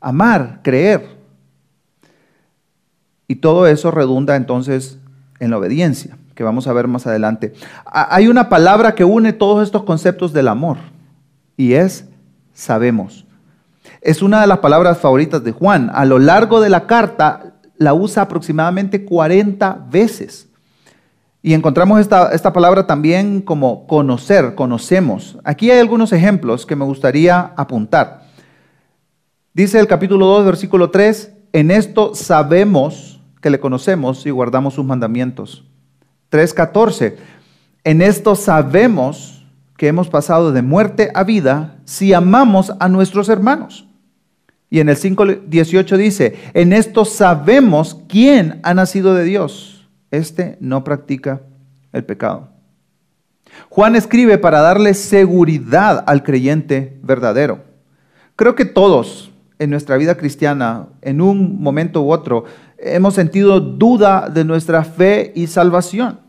amar, 0.00 0.62
creer. 0.64 1.16
Y 3.28 3.36
todo 3.36 3.68
eso 3.68 3.92
redunda 3.92 4.34
entonces 4.34 4.98
en 5.38 5.52
la 5.52 5.58
obediencia, 5.58 6.18
que 6.34 6.42
vamos 6.42 6.66
a 6.66 6.72
ver 6.72 6.88
más 6.88 7.06
adelante. 7.06 7.54
Hay 7.84 8.26
una 8.26 8.48
palabra 8.48 8.96
que 8.96 9.04
une 9.04 9.32
todos 9.32 9.62
estos 9.62 9.84
conceptos 9.84 10.32
del 10.32 10.48
amor, 10.48 10.78
y 11.56 11.74
es 11.74 12.04
sabemos. 12.52 13.26
Es 14.00 14.22
una 14.22 14.40
de 14.40 14.48
las 14.48 14.58
palabras 14.58 14.98
favoritas 14.98 15.44
de 15.44 15.52
Juan. 15.52 15.88
A 15.94 16.04
lo 16.04 16.18
largo 16.18 16.60
de 16.60 16.68
la 16.68 16.88
carta 16.88 17.45
la 17.78 17.94
usa 17.94 18.22
aproximadamente 18.22 19.04
40 19.04 19.86
veces. 19.90 20.48
Y 21.42 21.54
encontramos 21.54 22.00
esta, 22.00 22.32
esta, 22.32 22.52
palabra 22.52 22.86
también 22.86 23.40
como 23.40 23.86
conocer, 23.86 24.54
conocemos. 24.54 25.38
Aquí 25.44 25.70
hay 25.70 25.78
algunos 25.78 26.12
ejemplos 26.12 26.66
que 26.66 26.74
me 26.74 26.84
gustaría 26.84 27.52
apuntar. 27.56 28.26
Dice 29.54 29.78
el 29.78 29.86
capítulo 29.86 30.26
2, 30.26 30.44
versículo 30.44 30.90
3, 30.90 31.32
en 31.52 31.70
esto 31.70 32.14
sabemos 32.14 33.20
que 33.40 33.50
le 33.50 33.60
conocemos 33.60 34.26
y 34.26 34.30
guardamos 34.30 34.74
sus 34.74 34.84
mandamientos. 34.84 35.64
3.14, 36.30 37.14
en 37.84 38.02
esto 38.02 38.34
sabemos 38.34 39.46
que 39.76 39.88
hemos 39.88 40.08
pasado 40.08 40.52
de 40.52 40.62
muerte 40.62 41.10
a 41.14 41.22
vida 41.22 41.76
si 41.84 42.12
amamos 42.12 42.72
a 42.80 42.88
nuestros 42.88 43.28
hermanos. 43.28 43.85
Y 44.68 44.80
en 44.80 44.88
el 44.88 44.96
5.18 44.96 45.96
dice, 45.96 46.36
en 46.54 46.72
esto 46.72 47.04
sabemos 47.04 48.02
quién 48.08 48.60
ha 48.62 48.74
nacido 48.74 49.14
de 49.14 49.24
Dios. 49.24 49.88
Este 50.10 50.56
no 50.60 50.82
practica 50.82 51.42
el 51.92 52.04
pecado. 52.04 52.50
Juan 53.68 53.96
escribe 53.96 54.38
para 54.38 54.60
darle 54.60 54.94
seguridad 54.94 56.04
al 56.06 56.22
creyente 56.22 56.98
verdadero. 57.02 57.64
Creo 58.34 58.54
que 58.54 58.64
todos 58.64 59.30
en 59.58 59.70
nuestra 59.70 59.96
vida 59.96 60.16
cristiana, 60.16 60.88
en 61.00 61.20
un 61.20 61.62
momento 61.62 62.02
u 62.02 62.12
otro, 62.12 62.44
hemos 62.78 63.14
sentido 63.14 63.60
duda 63.60 64.28
de 64.28 64.44
nuestra 64.44 64.84
fe 64.84 65.32
y 65.34 65.46
salvación. 65.46 66.20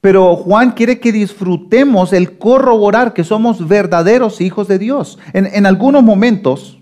Pero 0.00 0.34
Juan 0.36 0.72
quiere 0.72 0.98
que 0.98 1.12
disfrutemos 1.12 2.12
el 2.12 2.38
corroborar 2.38 3.12
que 3.12 3.24
somos 3.24 3.68
verdaderos 3.68 4.40
hijos 4.40 4.66
de 4.66 4.78
Dios. 4.78 5.18
En, 5.32 5.46
en 5.46 5.66
algunos 5.66 6.02
momentos, 6.02 6.81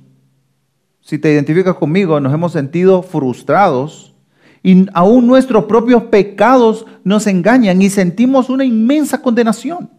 si 1.01 1.19
te 1.19 1.33
identificas 1.33 1.77
conmigo, 1.77 2.21
nos 2.21 2.33
hemos 2.33 2.53
sentido 2.53 3.03
frustrados 3.03 4.15
y 4.63 4.87
aún 4.93 5.27
nuestros 5.27 5.65
propios 5.65 6.05
pecados 6.05 6.87
nos 7.05 7.27
engañan 7.27 7.81
y 7.81 7.91
sentimos 7.91 8.51
una 8.51 8.65
inmensa 8.65 9.23
condenación. 9.23 9.91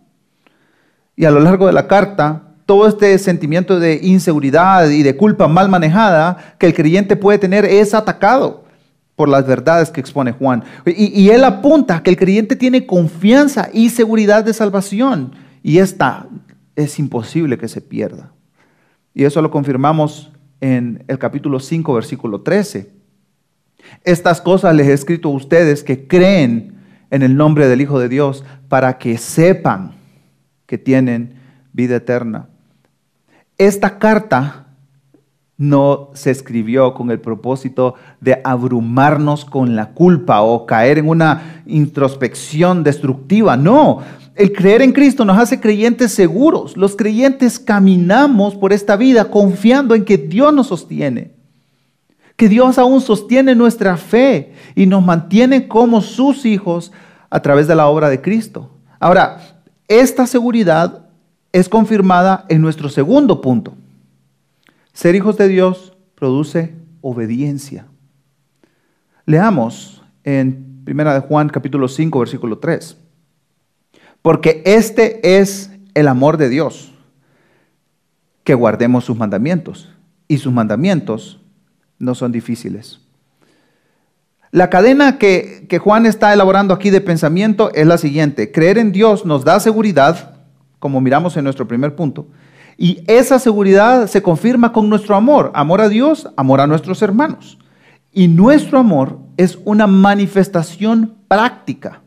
Y 1.16 1.26
a 1.26 1.32
lo 1.32 1.40
largo 1.40 1.68
de 1.68 1.74
la 1.74 1.88
carta, 1.88 2.44
todo 2.66 2.88
este 2.88 3.18
sentimiento 3.18 3.80
de 3.80 4.00
inseguridad 4.02 4.90
y 4.90 5.04
de 5.04 5.18
culpa 5.18 5.48
mal 5.48 5.68
manejada 5.68 6.56
que 6.58 6.68
el 6.68 6.74
creyente 6.74 7.16
puede 7.16 7.40
tener 7.40 7.66
es 7.66 7.94
atacado 7.94 8.64
por 9.16 9.28
las 9.30 9.46
verdades 9.46 9.90
que 9.90 10.00
expone 10.00 10.32
Juan. 10.32 10.64
Y, 10.86 11.30
él 11.30 11.44
apunta 11.44 12.02
que 12.02 12.10
el 12.10 12.18
creyente 12.18 12.56
tiene 12.56 12.86
confianza 12.86 13.70
y 13.74 13.90
seguridad 13.90 14.44
de 14.44 14.54
salvación. 14.54 15.34
Y 15.62 15.80
esta 15.80 16.28
es 16.76 16.98
imposible 16.98 17.58
que 17.58 17.68
se 17.68 17.82
pierda. 17.82 18.32
Y 19.14 19.26
eso 19.26 19.42
lo 19.42 19.52
confirmamos 19.52 20.32
en 20.62 21.04
el 21.08 21.20
capítulo 21.20 21.60
5, 21.60 21.94
versículo 21.94 22.42
13. 22.42 22.90
Estas 24.04 24.40
cosas 24.40 24.76
les 24.76 24.88
he 24.88 24.94
escrito 24.94 25.30
a 25.30 25.34
ustedes 25.34 25.84
que 25.84 26.08
creen 26.08 26.76
en 27.10 27.24
el 27.24 27.36
nombre 27.36 27.68
del 27.68 27.82
Hijo 27.82 28.00
de 28.00 28.08
Dios 28.08 28.46
para 28.70 28.98
que 28.98 29.18
sepan 29.18 29.96
que 30.66 30.78
tienen 30.78 31.34
vida 31.74 31.98
eterna. 31.98 32.48
Esta 33.58 34.00
carta 34.00 34.71
no 35.62 36.10
se 36.16 36.32
escribió 36.32 36.96
con 36.96 37.12
el 37.12 37.20
propósito 37.20 37.94
de 38.20 38.42
abrumarnos 38.44 39.46
con 39.46 39.76
la 39.76 39.92
culpa 39.92 40.42
o 40.42 40.66
caer 40.66 40.98
en 40.98 41.08
una 41.08 41.62
introspección 41.68 42.84
destructiva. 42.84 43.56
No, 43.58 44.00
el 44.34 44.54
creer 44.54 44.82
en 44.82 44.92
Cristo 44.92 45.24
nos 45.24 45.38
hace 45.38 45.60
creyentes 45.60 46.14
seguros. 46.14 46.76
Los 46.78 46.96
creyentes 46.96 47.60
caminamos 47.60 48.56
por 48.56 48.74
esta 48.74 48.96
vida 48.96 49.30
confiando 49.30 49.94
en 49.94 50.04
que 50.04 50.18
Dios 50.18 50.52
nos 50.52 50.66
sostiene, 50.66 51.34
que 52.36 52.50
Dios 52.50 52.80
aún 52.80 53.00
sostiene 53.00 53.54
nuestra 53.54 53.98
fe 53.98 54.54
y 54.74 54.88
nos 54.88 55.06
mantiene 55.06 55.68
como 55.68 56.02
sus 56.02 56.44
hijos 56.44 56.92
a 57.30 57.40
través 57.40 57.68
de 57.68 57.76
la 57.76 57.86
obra 57.86 58.10
de 58.10 58.20
Cristo. 58.20 58.72
Ahora, 59.00 59.62
esta 59.88 60.26
seguridad 60.26 61.06
es 61.52 61.70
confirmada 61.70 62.46
en 62.50 62.64
nuestro 62.64 62.90
segundo 62.90 63.42
punto. 63.42 63.76
Ser 64.94 65.16
hijos 65.16 65.38
de 65.38 65.48
Dios 65.48 65.94
produce 66.16 66.76
obediencia. 67.02 67.88
Leamos 69.26 70.04
en 70.24 70.84
1 70.86 71.14
de 71.14 71.20
Juan 71.22 71.50
capítulo 71.50 71.88
5 71.88 72.20
versículo 72.20 72.58
3. 72.58 72.98
Porque 74.22 74.62
este 74.66 75.40
es 75.40 75.72
el 75.94 76.08
amor 76.08 76.38
de 76.38 76.50
Dios, 76.50 76.94
que 78.44 78.54
guardemos 78.54 79.06
sus 79.06 79.18
mandamientos. 79.18 79.90
Y 80.28 80.38
sus 80.38 80.54
mandamientos 80.54 81.42
no 81.98 82.16
son 82.16 82.32
difíciles. 82.32 83.00
La 84.52 84.70
cadena 84.70 85.18
que, 85.18 85.66
que, 85.70 85.80
Juan 85.80 86.06
está 86.06 86.34
elaborando 86.34 86.74
aquí 86.74 86.90
de 86.90 87.02
pensamiento 87.02 87.72
es 87.74 87.88
la 87.88 87.98
siguiente. 87.98 88.52
Creer 88.52 88.78
en 88.78 88.92
Dios 88.92 89.26
nos 89.26 89.46
da 89.46 89.60
seguridad, 89.60 90.36
como 90.80 91.00
miramos 91.00 91.38
en 91.38 91.46
nuestro 91.46 91.68
primer 91.68 91.96
punto, 91.96 92.28
y 92.78 93.04
esa 93.08 93.40
seguridad 93.40 94.08
se 94.08 94.22
confirma 94.22 94.74
con 94.74 94.90
nuestro 94.90 95.16
amor, 95.16 95.52
amor 95.54 95.82
a 95.82 95.90
Dios, 95.90 96.30
amor 96.36 96.62
a 96.62 96.68
nuestros 96.68 97.02
hermanos. 97.02 97.58
Y 98.12 98.28
nuestro 98.28 98.80
amor 98.80 99.20
es 99.38 99.58
una 99.64 99.88
manifestación 99.88 101.16
práctica 101.28 102.02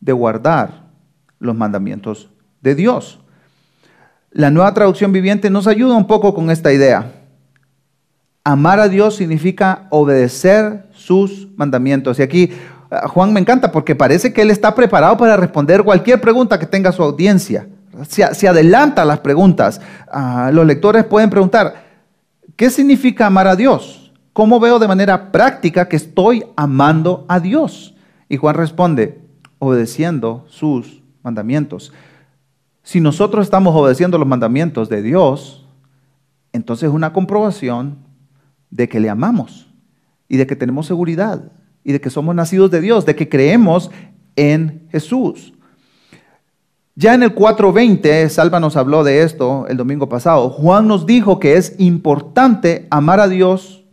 de 0.00 0.12
guardar 0.12 0.84
los 1.38 1.56
mandamientos 1.56 2.28
de 2.60 2.74
Dios. 2.74 3.20
La 4.30 4.50
nueva 4.50 4.74
traducción 4.74 5.12
viviente 5.12 5.48
nos 5.48 5.66
ayuda 5.66 5.94
un 5.94 6.06
poco 6.06 6.34
con 6.34 6.50
esta 6.50 6.72
idea. 6.72 7.12
Amar 8.42 8.80
a 8.80 8.88
Dios 8.88 9.16
significa 9.16 9.86
obedecer 9.90 10.88
sus 10.92 11.48
mandamientos. 11.56 12.18
Y 12.18 12.22
aquí 12.22 12.50
ah, 12.90 13.08
Juan 13.08 13.32
me 13.32 13.40
encanta 13.40 13.72
porque 13.72 13.94
parece 13.94 14.32
que 14.32 14.42
él 14.42 14.50
está 14.50 14.74
preparado 14.74 15.16
para 15.16 15.36
responder 15.36 15.82
cualquier 15.82 16.20
pregunta 16.20 16.58
que 16.58 16.66
tenga 16.66 16.92
su 16.92 17.02
audiencia. 17.02 17.68
Se, 18.08 18.48
adelanta 18.48 19.04
las 19.04 19.20
preguntas. 19.20 19.80
Ah, 20.10 20.50
los 20.52 20.66
lectores 20.66 21.04
pueden 21.04 21.30
preguntar, 21.30 21.84
¿qué 22.56 22.70
significa 22.70 23.26
amar 23.26 23.46
a 23.46 23.56
Dios? 23.56 24.12
¿Cómo 24.32 24.58
veo 24.58 24.78
de 24.78 24.88
manera 24.88 25.30
práctica 25.30 25.88
que 25.88 25.96
estoy 25.96 26.44
amando 26.56 27.24
a 27.28 27.40
Dios? 27.40 27.94
Y 28.28 28.36
Juan 28.36 28.56
responde, 28.56 29.20
obedeciendo 29.58 30.44
sus 30.48 31.02
mandamientos. 31.22 31.92
Si 32.82 33.00
nosotros 33.00 33.46
estamos 33.46 33.74
obedeciendo 33.74 34.18
los 34.18 34.28
mandamientos 34.28 34.88
de 34.88 35.02
Dios, 35.02 35.66
entonces 36.52 36.88
es 36.88 36.94
una 36.94 37.12
comprobación 37.12 37.98
de 38.70 38.88
que 38.88 39.00
le 39.00 39.08
amamos 39.08 39.68
y 40.28 40.36
de 40.36 40.46
que 40.46 40.56
tenemos 40.56 40.86
seguridad 40.86 41.52
y 41.84 41.92
de 41.92 42.00
que 42.00 42.10
somos 42.10 42.34
nacidos 42.34 42.70
de 42.70 42.80
Dios, 42.80 43.06
de 43.06 43.14
que 43.14 43.28
creemos 43.28 43.90
en 44.36 44.88
Jesús. 44.90 45.54
Ya 46.96 47.14
en 47.14 47.24
el 47.24 47.34
4.20, 47.34 48.28
Salva 48.28 48.60
nos 48.60 48.76
habló 48.76 49.02
de 49.02 49.22
esto 49.22 49.66
el 49.68 49.76
domingo 49.76 50.08
pasado, 50.08 50.48
Juan 50.48 50.86
nos 50.86 51.06
dijo 51.06 51.40
que 51.40 51.56
es 51.56 51.74
importante 51.78 52.86
amar 52.90 53.18
a 53.18 53.26
Dios 53.26 53.84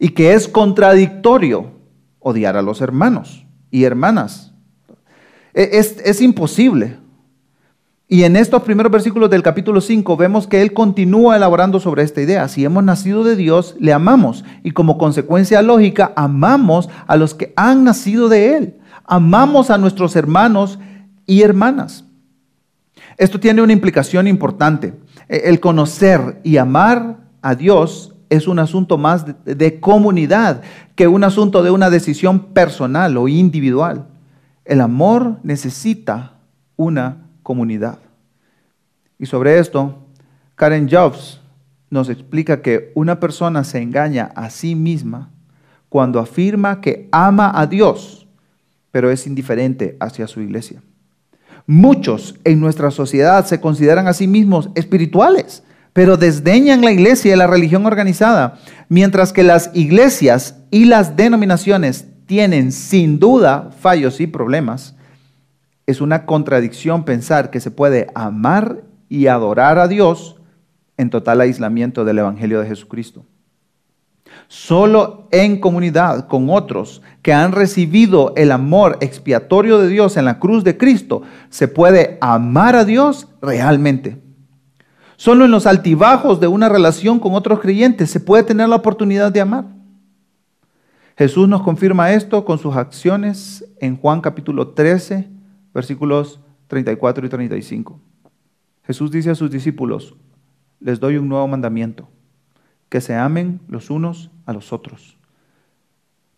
y 0.00 0.10
que 0.10 0.34
es 0.34 0.48
contradictorio 0.48 1.70
odiar 2.18 2.56
a 2.56 2.62
los 2.62 2.80
hermanos 2.80 3.46
y 3.70 3.84
hermanas. 3.84 4.52
E, 5.54 5.78
es, 5.78 6.20
imposible. 6.20 6.98
Y 8.08 8.24
en 8.24 8.36
estos 8.36 8.62
primeros 8.62 8.90
versículos 8.90 9.30
del 9.30 9.42
capítulo 9.42 9.80
5 9.80 10.16
vemos 10.16 10.46
que 10.46 10.62
él 10.62 10.72
continúa 10.72 11.36
elaborando 11.36 11.78
sobre 11.78 12.02
esta 12.02 12.20
idea. 12.20 12.48
Si 12.48 12.64
hemos 12.64 12.82
nacido 12.82 13.22
de 13.22 13.36
Dios, 13.36 13.76
le 13.78 13.92
amamos. 13.92 14.44
Y 14.64 14.72
como 14.72 14.98
consecuencia 14.98 15.62
lógica, 15.62 16.12
amamos 16.16 16.88
a 17.06 17.16
los 17.16 17.34
que 17.34 17.52
han 17.56 17.84
nacido 17.84 18.28
de 18.28 18.56
él. 18.56 18.76
Amamos 19.04 19.70
a 19.70 19.78
nuestros 19.78 20.16
hermanos 20.16 20.78
y 21.28 21.42
hermanas. 21.42 22.04
Esto 23.18 23.38
tiene 23.38 23.62
una 23.62 23.72
implicación 23.72 24.26
importante. 24.26 24.94
E, 25.28 25.42
el 25.44 25.60
conocer 25.60 26.40
y 26.42 26.56
amar 26.56 27.18
a 27.42 27.54
Dios 27.54 28.14
es 28.30 28.48
un 28.48 28.58
asunto 28.58 28.98
más 28.98 29.24
de 29.44 29.78
comunidad 29.78 30.62
que 30.96 31.06
un 31.06 31.22
asunto 31.22 31.62
de 31.62 31.70
una 31.70 31.90
decisión 31.90 32.52
personal 32.52 33.16
o 33.16 33.28
individual. 33.28 34.06
El 34.64 34.80
amor 34.80 35.38
necesita 35.42 36.34
una 36.76 37.28
comunidad. 37.42 37.98
Y 39.18 39.26
sobre 39.26 39.58
esto, 39.58 40.06
Karen 40.54 40.88
Jobs 40.90 41.40
nos 41.90 42.08
explica 42.08 42.62
que 42.62 42.92
una 42.94 43.20
persona 43.20 43.64
se 43.64 43.80
engaña 43.80 44.32
a 44.34 44.50
sí 44.50 44.74
misma 44.74 45.30
cuando 45.88 46.20
afirma 46.20 46.80
que 46.80 47.08
ama 47.12 47.50
a 47.54 47.66
Dios, 47.66 48.26
pero 48.90 49.10
es 49.10 49.26
indiferente 49.26 49.96
hacia 50.00 50.26
su 50.26 50.40
iglesia. 50.40 50.82
Muchos 51.70 52.34
en 52.44 52.60
nuestra 52.60 52.90
sociedad 52.90 53.44
se 53.44 53.60
consideran 53.60 54.06
a 54.06 54.14
sí 54.14 54.26
mismos 54.26 54.70
espirituales, 54.74 55.62
pero 55.92 56.16
desdeñan 56.16 56.80
la 56.80 56.92
iglesia 56.92 57.34
y 57.34 57.36
la 57.36 57.46
religión 57.46 57.84
organizada, 57.84 58.58
mientras 58.88 59.34
que 59.34 59.42
las 59.42 59.70
iglesias 59.74 60.56
y 60.70 60.86
las 60.86 61.14
denominaciones 61.14 62.06
tienen 62.24 62.72
sin 62.72 63.18
duda 63.18 63.70
fallos 63.78 64.18
y 64.20 64.26
problemas. 64.26 64.96
Es 65.86 66.00
una 66.00 66.24
contradicción 66.24 67.04
pensar 67.04 67.50
que 67.50 67.60
se 67.60 67.70
puede 67.70 68.06
amar 68.14 68.84
y 69.10 69.26
adorar 69.26 69.78
a 69.78 69.88
Dios 69.88 70.36
en 70.96 71.10
total 71.10 71.42
aislamiento 71.42 72.06
del 72.06 72.20
Evangelio 72.20 72.60
de 72.60 72.68
Jesucristo. 72.68 73.26
Solo 74.48 75.28
en 75.30 75.60
comunidad 75.60 76.26
con 76.26 76.48
otros 76.48 77.02
que 77.22 77.32
han 77.32 77.52
recibido 77.52 78.32
el 78.36 78.50
amor 78.50 78.96
expiatorio 79.00 79.78
de 79.78 79.88
Dios 79.88 80.16
en 80.16 80.24
la 80.24 80.38
cruz 80.38 80.64
de 80.64 80.78
Cristo 80.78 81.22
se 81.50 81.68
puede 81.68 82.16
amar 82.20 82.74
a 82.74 82.84
Dios 82.84 83.28
realmente. 83.42 84.22
Solo 85.16 85.44
en 85.44 85.50
los 85.50 85.66
altibajos 85.66 86.40
de 86.40 86.46
una 86.46 86.68
relación 86.68 87.18
con 87.18 87.34
otros 87.34 87.60
creyentes 87.60 88.10
se 88.10 88.20
puede 88.20 88.42
tener 88.42 88.68
la 88.68 88.76
oportunidad 88.76 89.32
de 89.32 89.40
amar. 89.40 89.66
Jesús 91.16 91.48
nos 91.48 91.62
confirma 91.62 92.12
esto 92.12 92.44
con 92.44 92.58
sus 92.58 92.76
acciones 92.76 93.64
en 93.80 93.96
Juan 93.96 94.20
capítulo 94.20 94.68
13, 94.68 95.28
versículos 95.74 96.40
34 96.68 97.26
y 97.26 97.28
35. 97.28 98.00
Jesús 98.84 99.10
dice 99.10 99.30
a 99.30 99.34
sus 99.34 99.50
discípulos, 99.50 100.14
les 100.80 101.00
doy 101.00 101.16
un 101.16 101.28
nuevo 101.28 101.48
mandamiento 101.48 102.08
que 102.88 103.00
se 103.00 103.14
amen 103.14 103.60
los 103.68 103.90
unos 103.90 104.30
a 104.46 104.52
los 104.52 104.72
otros. 104.72 105.16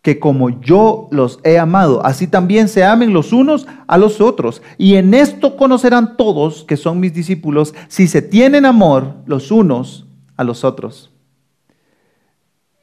Que 0.01 0.19
como 0.19 0.49
yo 0.61 1.07
los 1.11 1.39
he 1.43 1.59
amado, 1.59 2.03
así 2.05 2.27
también 2.27 2.67
se 2.67 2.83
amen 2.83 3.13
los 3.13 3.33
unos 3.33 3.67
a 3.87 3.97
los 3.97 4.19
otros. 4.19 4.61
Y 4.77 4.95
en 4.95 5.13
esto 5.13 5.57
conocerán 5.57 6.17
todos 6.17 6.63
que 6.63 6.77
son 6.77 6.99
mis 6.99 7.13
discípulos, 7.13 7.73
si 7.87 8.07
se 8.07 8.21
tienen 8.21 8.65
amor 8.65 9.15
los 9.25 9.51
unos 9.51 10.07
a 10.37 10.43
los 10.43 10.63
otros. 10.63 11.11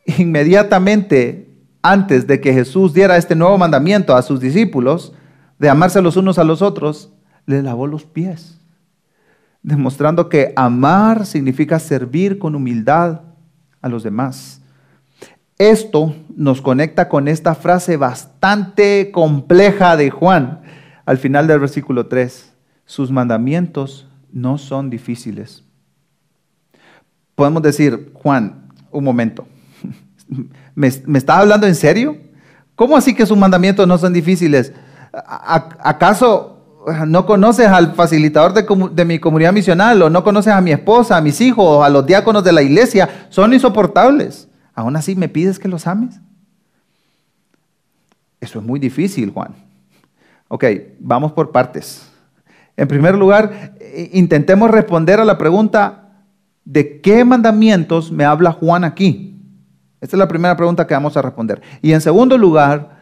Inmediatamente 0.07 1.49
antes 1.83 2.27
de 2.27 2.41
que 2.41 2.53
Jesús 2.53 2.93
diera 2.93 3.17
este 3.17 3.35
nuevo 3.35 3.57
mandamiento 3.59 4.15
a 4.15 4.23
sus 4.23 4.41
discípulos, 4.41 5.13
de 5.59 5.69
amarse 5.69 6.03
los 6.03 6.17
unos 6.17 6.39
a 6.39 6.45
los 6.45 6.63
otros, 6.63 7.13
les 7.47 7.65
lavó 7.65 7.87
los 7.87 8.05
pies, 8.05 8.61
demostrando 9.63 10.29
que 10.29 10.53
amar 10.57 11.27
significa 11.27 11.79
servir 11.79 12.39
con 12.39 12.55
humildad 12.55 13.23
a 13.83 13.89
los 13.89 14.03
demás. 14.03 14.61
Esto 15.59 16.15
nos 16.37 16.63
conecta 16.63 17.09
con 17.09 17.27
esta 17.27 17.55
frase 17.55 17.97
bastante 17.97 19.11
compleja 19.11 19.97
de 19.97 20.11
Juan 20.11 20.63
al 21.05 21.19
final 21.19 21.47
del 21.47 21.59
versículo 21.59 22.07
3. 22.07 22.53
Sus 22.85 23.11
mandamientos 23.11 24.07
no 24.33 24.59
son 24.59 24.89
difíciles. 24.91 25.65
Podemos 27.35 27.63
decir, 27.63 28.13
Juan, 28.15 28.69
un 28.91 29.05
momento, 29.05 29.47
¿me, 30.75 30.91
me 31.07 31.21
hablando 31.27 31.67
en 31.67 31.75
serio? 31.75 32.17
¿Cómo 32.75 32.97
así 32.97 33.15
que 33.15 33.27
sus 33.27 33.37
mandamientos 33.37 33.87
no 33.89 33.99
son 33.99 34.13
difíciles? 34.13 34.73
¿Acaso 35.13 36.58
no 37.07 37.27
conoces 37.27 37.67
al 37.67 37.95
facilitador 37.95 38.53
de, 38.53 39.05
mi 39.05 39.19
comunidad 39.19 39.53
misional 39.53 40.03
o 40.03 40.11
no 40.11 40.23
conoces 40.25 40.53
a 40.53 40.61
mi 40.61 40.73
esposa, 40.73 41.17
a 41.17 41.21
mis 41.21 41.41
hijos, 41.41 41.85
a 41.85 41.89
los 41.89 42.07
diáconos 42.07 42.45
de 42.45 42.53
la 42.53 42.63
iglesia, 42.63 43.27
son 43.29 43.53
insoportables. 43.53 44.49
Aún 44.75 44.97
así 44.97 45.15
me 45.17 45.29
pides 45.29 45.59
que 45.59 45.69
los 45.69 45.87
ames. 45.87 46.21
Eso 48.41 48.61
es 48.61 48.65
muy 48.65 48.79
difícil, 48.79 49.31
Juan. 49.31 49.55
Ok, 50.49 50.65
vamos 51.01 51.33
por 51.33 51.51
partes. 51.51 52.09
En 52.77 52.87
primer 52.87 53.15
lugar, 53.15 53.75
intentemos 54.13 54.71
responder 54.71 55.19
a 55.21 55.25
la 55.25 55.37
pregunta, 55.37 56.11
¿de 56.65 57.01
qué 57.01 57.25
mandamientos 57.25 58.13
me 58.13 58.25
habla 58.25 58.53
Juan 58.53 58.85
aquí? 58.85 59.37
Esta 60.01 60.17
es 60.17 60.19
la 60.19 60.29
primera 60.29 60.57
pregunta 60.57 60.87
que 60.87 60.95
vamos 60.95 61.17
a 61.17 61.23
responder. 61.23 61.61
Y 61.83 61.93
en 61.93 62.01
segundo 62.01 62.39
lugar, 62.39 62.97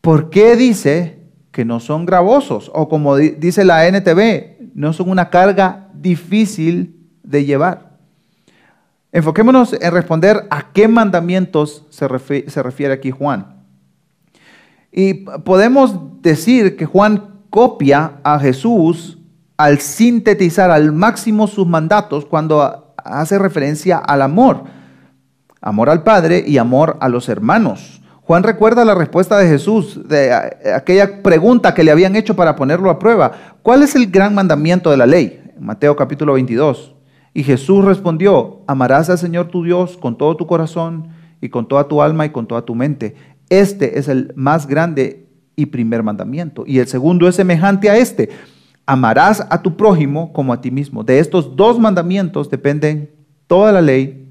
¿por 0.00 0.30
qué 0.30 0.56
dice 0.56 1.17
que 1.58 1.64
no 1.64 1.80
son 1.80 2.06
gravosos 2.06 2.70
o 2.72 2.88
como 2.88 3.16
dice 3.16 3.64
la 3.64 3.88
NTV, 3.88 4.70
no 4.74 4.92
son 4.92 5.10
una 5.10 5.28
carga 5.28 5.88
difícil 5.92 7.10
de 7.24 7.44
llevar. 7.44 7.98
Enfoquémonos 9.10 9.72
en 9.72 9.92
responder 9.92 10.46
a 10.50 10.70
qué 10.72 10.86
mandamientos 10.86 11.84
se 11.90 12.06
se 12.46 12.62
refiere 12.62 12.94
aquí 12.94 13.10
Juan. 13.10 13.56
Y 14.92 15.14
podemos 15.44 16.22
decir 16.22 16.76
que 16.76 16.86
Juan 16.86 17.40
copia 17.50 18.20
a 18.22 18.38
Jesús 18.38 19.18
al 19.56 19.80
sintetizar 19.80 20.70
al 20.70 20.92
máximo 20.92 21.48
sus 21.48 21.66
mandatos 21.66 22.24
cuando 22.24 22.94
hace 22.98 23.36
referencia 23.36 23.98
al 23.98 24.22
amor. 24.22 24.62
Amor 25.60 25.90
al 25.90 26.04
Padre 26.04 26.44
y 26.46 26.58
amor 26.58 26.98
a 27.00 27.08
los 27.08 27.28
hermanos. 27.28 28.00
Juan 28.28 28.42
recuerda 28.42 28.84
la 28.84 28.94
respuesta 28.94 29.38
de 29.38 29.48
Jesús, 29.48 30.06
de 30.06 30.30
aquella 30.74 31.22
pregunta 31.22 31.72
que 31.72 31.82
le 31.82 31.90
habían 31.90 32.14
hecho 32.14 32.36
para 32.36 32.56
ponerlo 32.56 32.90
a 32.90 32.98
prueba. 32.98 33.32
¿Cuál 33.62 33.82
es 33.82 33.94
el 33.94 34.10
gran 34.10 34.34
mandamiento 34.34 34.90
de 34.90 34.98
la 34.98 35.06
ley? 35.06 35.40
Mateo 35.58 35.96
capítulo 35.96 36.34
22. 36.34 36.94
Y 37.32 37.42
Jesús 37.42 37.82
respondió, 37.86 38.60
amarás 38.66 39.08
al 39.08 39.16
Señor 39.16 39.48
tu 39.48 39.64
Dios 39.64 39.96
con 39.96 40.18
todo 40.18 40.36
tu 40.36 40.46
corazón 40.46 41.08
y 41.40 41.48
con 41.48 41.68
toda 41.68 41.88
tu 41.88 42.02
alma 42.02 42.26
y 42.26 42.28
con 42.28 42.46
toda 42.46 42.66
tu 42.66 42.74
mente. 42.74 43.14
Este 43.48 43.98
es 43.98 44.08
el 44.08 44.34
más 44.36 44.66
grande 44.66 45.26
y 45.56 45.64
primer 45.64 46.02
mandamiento. 46.02 46.64
Y 46.66 46.80
el 46.80 46.86
segundo 46.86 47.28
es 47.28 47.34
semejante 47.34 47.88
a 47.88 47.96
este. 47.96 48.28
Amarás 48.84 49.46
a 49.48 49.62
tu 49.62 49.74
prójimo 49.74 50.34
como 50.34 50.52
a 50.52 50.60
ti 50.60 50.70
mismo. 50.70 51.02
De 51.02 51.18
estos 51.18 51.56
dos 51.56 51.78
mandamientos 51.78 52.50
dependen 52.50 53.08
toda 53.46 53.72
la 53.72 53.80
ley 53.80 54.28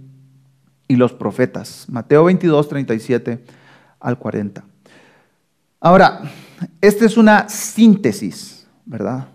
y 0.87 0.97
los 0.97 1.13
profetas. 1.13 1.87
Mateo 1.89 2.25
22, 2.25 2.69
37 2.69 3.57
al 4.07 4.17
40. 4.17 4.63
Ahora, 5.81 6.21
esta 6.79 7.05
es 7.05 7.17
una 7.17 7.49
síntesis, 7.49 8.65
¿verdad? 8.85 9.27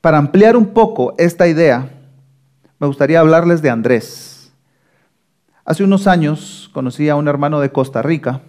Para 0.00 0.18
ampliar 0.18 0.56
un 0.56 0.66
poco 0.66 1.16
esta 1.18 1.48
idea, 1.48 1.90
me 2.78 2.86
gustaría 2.86 3.18
hablarles 3.18 3.62
de 3.62 3.70
Andrés. 3.70 4.52
Hace 5.64 5.82
unos 5.82 6.06
años 6.06 6.70
conocí 6.72 7.08
a 7.08 7.16
un 7.16 7.26
hermano 7.26 7.58
de 7.58 7.72
Costa 7.72 8.00
Rica, 8.00 8.42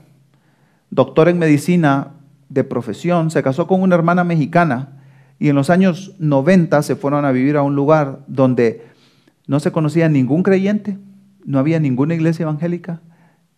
doctor 0.92 1.28
en 1.28 1.40
medicina 1.40 2.12
de 2.50 2.64
profesión, 2.64 3.32
se 3.32 3.42
casó 3.42 3.66
con 3.66 3.82
una 3.82 3.96
hermana 3.96 4.24
mexicana 4.24 5.02
y 5.40 5.50
en 5.50 5.56
los 5.56 5.72
años 5.72 6.14
90 6.20 6.84
se 6.84 6.96
fueron 6.96 7.26
a 7.26 7.32
vivir 7.32 7.58
a 7.58 7.64
un 7.64 7.76
lugar 7.76 8.20
donde 8.28 8.86
no 9.48 9.60
se 9.60 9.72
conocía 9.72 10.08
ningún 10.08 10.44
creyente, 10.44 11.00
no 11.46 11.58
había 11.58 11.80
ninguna 11.80 12.14
iglesia 12.14 12.44
evangélica, 12.44 13.02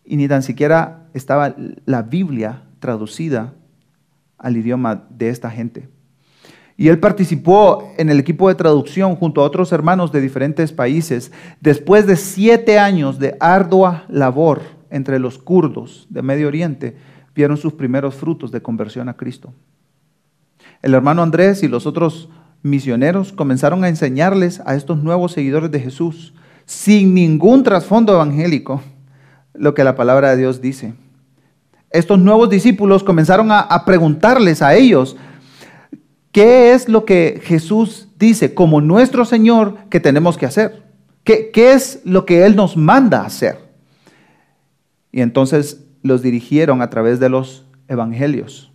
y 0.07 0.15
ni 0.15 0.27
tan 0.27 0.41
siquiera 0.41 1.07
estaba 1.13 1.53
la 1.85 2.01
Biblia 2.01 2.63
traducida 2.79 3.53
al 4.37 4.55
idioma 4.55 5.03
de 5.09 5.29
esta 5.29 5.51
gente. 5.51 5.89
Y 6.77 6.87
él 6.87 6.99
participó 6.99 7.91
en 7.97 8.09
el 8.09 8.19
equipo 8.19 8.47
de 8.47 8.55
traducción 8.55 9.15
junto 9.15 9.41
a 9.41 9.43
otros 9.43 9.71
hermanos 9.71 10.11
de 10.11 10.21
diferentes 10.21 10.71
países 10.71 11.31
después 11.59 12.07
de 12.07 12.15
siete 12.15 12.79
años 12.79 13.19
de 13.19 13.35
ardua 13.39 14.05
labor 14.07 14.61
entre 14.89 15.19
los 15.19 15.37
kurdos 15.39 16.07
de 16.09 16.21
Medio 16.21 16.47
Oriente, 16.47 16.95
vieron 17.35 17.57
sus 17.57 17.73
primeros 17.73 18.15
frutos 18.15 18.51
de 18.51 18.61
conversión 18.61 19.09
a 19.09 19.17
Cristo. 19.17 19.53
El 20.81 20.93
hermano 20.93 21.23
Andrés 21.23 21.63
y 21.63 21.67
los 21.67 21.85
otros 21.85 22.29
misioneros 22.61 23.33
comenzaron 23.33 23.83
a 23.83 23.89
enseñarles 23.89 24.61
a 24.65 24.75
estos 24.75 25.03
nuevos 25.03 25.33
seguidores 25.33 25.71
de 25.71 25.79
Jesús 25.79 26.33
sin 26.65 27.13
ningún 27.13 27.63
trasfondo 27.63 28.13
evangélico 28.13 28.81
lo 29.57 29.73
que 29.73 29.83
la 29.83 29.95
palabra 29.95 30.31
de 30.31 30.37
Dios 30.37 30.61
dice. 30.61 30.93
Estos 31.89 32.19
nuevos 32.19 32.49
discípulos 32.49 33.03
comenzaron 33.03 33.49
a, 33.51 33.83
preguntarles 33.85 34.61
a 34.61 34.75
ellos, 34.75 35.15
¿qué 36.31 36.73
es 36.73 36.89
lo 36.89 37.05
que 37.05 37.41
Jesús 37.43 38.09
dice 38.17 38.53
como 38.53 38.81
nuestro 38.81 39.25
Señor 39.25 39.77
que 39.89 39.99
tenemos 39.99 40.37
que 40.37 40.45
hacer? 40.45 40.83
¿Qué, 41.23 41.49
¿Qué 41.51 41.73
es 41.73 42.01
lo 42.03 42.25
que 42.25 42.45
Él 42.45 42.55
nos 42.55 42.77
manda 42.77 43.25
hacer? 43.25 43.57
Y 45.11 45.21
entonces 45.21 45.85
los 46.03 46.21
dirigieron 46.21 46.81
a 46.81 46.89
través 46.89 47.19
de 47.19 47.29
los 47.29 47.65
evangelios. 47.87 48.71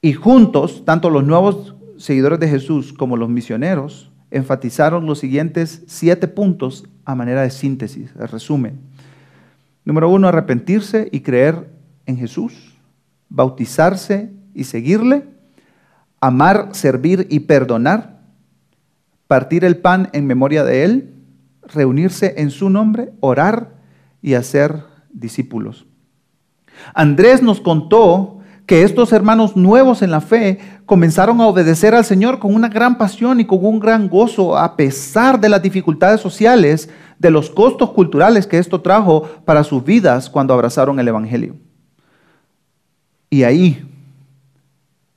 Y 0.00 0.12
juntos, 0.12 0.84
tanto 0.84 1.10
los 1.10 1.24
nuevos 1.24 1.74
seguidores 1.96 2.38
de 2.38 2.48
Jesús 2.48 2.92
como 2.92 3.16
los 3.16 3.28
misioneros, 3.28 4.12
enfatizaron 4.30 5.06
los 5.06 5.18
siguientes 5.18 5.82
siete 5.86 6.28
puntos 6.28 6.84
a 7.04 7.14
manera 7.14 7.42
de 7.42 7.50
síntesis, 7.50 8.14
de 8.14 8.26
resumen. 8.26 8.87
Número 9.88 10.10
uno, 10.10 10.28
arrepentirse 10.28 11.08
y 11.12 11.20
creer 11.20 11.70
en 12.04 12.18
Jesús, 12.18 12.76
bautizarse 13.30 14.30
y 14.52 14.64
seguirle, 14.64 15.24
amar, 16.20 16.74
servir 16.74 17.26
y 17.30 17.40
perdonar, 17.40 18.20
partir 19.28 19.64
el 19.64 19.78
pan 19.78 20.10
en 20.12 20.26
memoria 20.26 20.62
de 20.62 20.84
Él, 20.84 21.14
reunirse 21.62 22.34
en 22.36 22.50
su 22.50 22.68
nombre, 22.68 23.12
orar 23.20 23.76
y 24.20 24.34
hacer 24.34 24.84
discípulos. 25.08 25.86
Andrés 26.92 27.40
nos 27.42 27.62
contó 27.62 28.37
que 28.68 28.82
estos 28.82 29.14
hermanos 29.14 29.56
nuevos 29.56 30.02
en 30.02 30.10
la 30.10 30.20
fe 30.20 30.58
comenzaron 30.84 31.40
a 31.40 31.46
obedecer 31.46 31.94
al 31.94 32.04
Señor 32.04 32.38
con 32.38 32.54
una 32.54 32.68
gran 32.68 32.98
pasión 32.98 33.40
y 33.40 33.46
con 33.46 33.64
un 33.64 33.80
gran 33.80 34.10
gozo, 34.10 34.58
a 34.58 34.76
pesar 34.76 35.40
de 35.40 35.48
las 35.48 35.62
dificultades 35.62 36.20
sociales, 36.20 36.90
de 37.18 37.30
los 37.30 37.48
costos 37.48 37.92
culturales 37.92 38.46
que 38.46 38.58
esto 38.58 38.82
trajo 38.82 39.22
para 39.46 39.64
sus 39.64 39.82
vidas 39.82 40.28
cuando 40.28 40.52
abrazaron 40.52 41.00
el 41.00 41.08
Evangelio. 41.08 41.56
Y 43.30 43.44
ahí, 43.44 43.88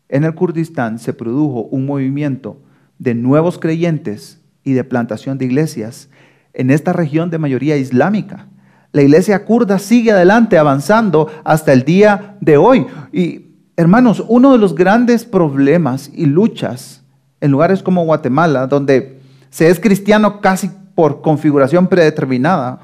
en 0.07 0.23
el 0.23 0.33
Kurdistán, 0.33 0.97
se 0.97 1.11
produjo 1.11 1.63
un 1.63 1.85
movimiento 1.85 2.55
de 2.99 3.15
nuevos 3.15 3.59
creyentes 3.59 4.39
y 4.63 4.71
de 4.71 4.85
plantación 4.85 5.37
de 5.37 5.43
iglesias 5.43 6.07
en 6.53 6.71
esta 6.71 6.93
región 6.93 7.29
de 7.29 7.37
mayoría 7.37 7.75
islámica. 7.75 8.47
La 8.93 9.01
iglesia 9.01 9.45
kurda 9.45 9.80
sigue 9.80 10.12
adelante, 10.12 10.58
avanzando 10.58 11.30
hasta 11.45 11.71
el 11.71 11.84
día 11.84 12.36
de 12.41 12.58
hoy. 12.58 12.88
Y 13.13 13.45
hermanos, 13.77 14.23
uno 14.27 14.51
de 14.51 14.58
los 14.58 14.75
grandes 14.75 15.23
problemas 15.23 16.12
y 16.13 16.25
luchas 16.25 17.01
en 17.39 17.51
lugares 17.51 17.82
como 17.82 18.04
Guatemala, 18.04 18.67
donde 18.67 19.21
se 19.49 19.69
es 19.69 19.80
cristiano 19.80 20.41
casi 20.41 20.69
por 20.93 21.21
configuración 21.21 21.88
predeterminada, 21.88 22.80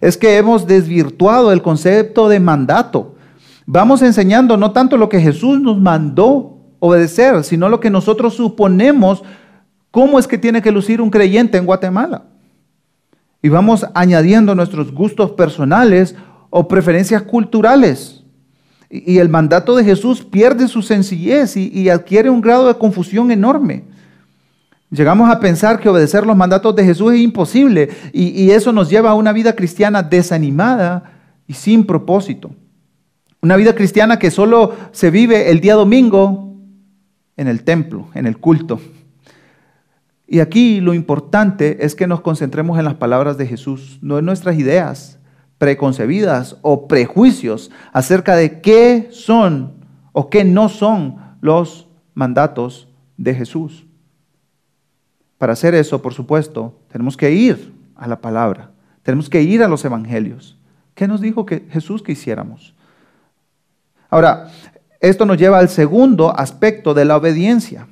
es 0.00 0.16
que 0.16 0.36
hemos 0.36 0.66
desvirtuado 0.66 1.50
el 1.50 1.60
concepto 1.60 2.28
de 2.28 2.38
mandato. 2.38 3.16
Vamos 3.66 4.00
enseñando 4.02 4.56
no 4.56 4.70
tanto 4.70 4.96
lo 4.96 5.08
que 5.08 5.20
Jesús 5.20 5.60
nos 5.60 5.78
mandó 5.80 6.56
obedecer, 6.78 7.42
sino 7.42 7.68
lo 7.68 7.80
que 7.80 7.90
nosotros 7.90 8.34
suponemos 8.34 9.24
cómo 9.90 10.20
es 10.20 10.28
que 10.28 10.38
tiene 10.38 10.62
que 10.62 10.70
lucir 10.70 11.00
un 11.00 11.10
creyente 11.10 11.58
en 11.58 11.66
Guatemala 11.66 12.22
y 13.42 13.48
vamos 13.48 13.86
añadiendo 13.94 14.54
nuestros 14.54 14.92
gustos 14.92 15.32
personales 15.32 16.14
o 16.50 16.66
preferencias 16.66 17.22
culturales. 17.22 18.24
Y, 18.90 19.18
el 19.18 19.28
mandato 19.28 19.76
de 19.76 19.84
Jesús 19.84 20.24
pierde 20.24 20.66
su 20.66 20.82
sencillez 20.82 21.56
y, 21.56 21.88
adquiere 21.88 22.30
un 22.30 22.40
grado 22.40 22.66
de 22.66 22.74
confusión 22.74 23.30
enorme. 23.30 23.84
Llegamos 24.90 25.30
a 25.30 25.38
pensar 25.38 25.78
que 25.78 25.88
obedecer 25.88 26.26
los 26.26 26.36
mandatos 26.36 26.74
de 26.74 26.84
Jesús 26.84 27.12
es 27.12 27.20
imposible 27.20 27.90
y, 28.12 28.28
y 28.28 28.50
eso 28.52 28.72
nos 28.72 28.88
lleva 28.88 29.10
a 29.10 29.14
una 29.14 29.32
vida 29.32 29.54
cristiana 29.54 30.02
desanimada 30.02 31.12
y 31.46 31.52
sin 31.52 31.84
propósito. 31.84 32.50
Una 33.42 33.56
vida 33.56 33.74
cristiana 33.74 34.18
que 34.18 34.30
solo 34.30 34.74
se 34.92 35.10
vive 35.10 35.50
el 35.50 35.60
día 35.60 35.74
domingo 35.74 36.56
en 37.36 37.46
el 37.46 37.62
templo, 37.62 38.08
en 38.14 38.26
el 38.26 38.38
culto. 38.38 38.80
Y 40.30 40.40
aquí 40.40 40.82
lo 40.82 40.92
importante 40.92 41.86
es 41.86 41.94
que 41.94 42.06
nos 42.06 42.20
concentremos 42.20 42.78
en 42.78 42.84
las 42.84 42.94
palabras 42.94 43.38
de 43.38 43.46
Jesús, 43.46 43.98
no 44.02 44.18
en 44.18 44.26
nuestras 44.26 44.58
ideas 44.58 45.18
preconcebidas 45.56 46.58
o 46.60 46.86
prejuicios 46.86 47.70
acerca 47.92 48.36
de 48.36 48.60
qué 48.60 49.08
son 49.10 49.72
o 50.12 50.28
qué 50.28 50.44
no 50.44 50.68
son 50.68 51.16
los 51.40 51.88
mandatos 52.14 52.88
de 53.16 53.34
Jesús. 53.34 53.86
Para 55.38 55.54
hacer 55.54 55.74
eso, 55.74 56.02
por 56.02 56.12
supuesto, 56.12 56.78
tenemos 56.92 57.16
que 57.16 57.32
ir 57.32 57.72
a 57.96 58.06
la 58.06 58.20
palabra, 58.20 58.70
tenemos 59.02 59.30
que 59.30 59.42
ir 59.42 59.62
a 59.62 59.68
los 59.68 59.82
evangelios. 59.84 60.58
¿Qué 60.94 61.08
nos 61.08 61.22
dijo 61.22 61.46
que 61.46 61.66
Jesús 61.70 62.02
que 62.02 62.12
hiciéramos? 62.12 62.74
Ahora, 64.10 64.50
esto 65.00 65.24
nos 65.24 65.38
lleva 65.38 65.58
al 65.58 65.70
segundo 65.70 66.36
aspecto 66.36 66.92
de 66.92 67.06
la 67.06 67.16
obediencia. 67.16 67.88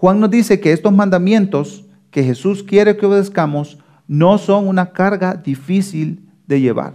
Juan 0.00 0.18
nos 0.18 0.30
dice 0.30 0.60
que 0.60 0.72
estos 0.72 0.94
mandamientos 0.94 1.84
que 2.10 2.24
Jesús 2.24 2.62
quiere 2.62 2.96
que 2.96 3.04
obedezcamos 3.04 3.76
no 4.08 4.38
son 4.38 4.66
una 4.66 4.92
carga 4.92 5.34
difícil 5.34 6.26
de 6.46 6.58
llevar. 6.58 6.94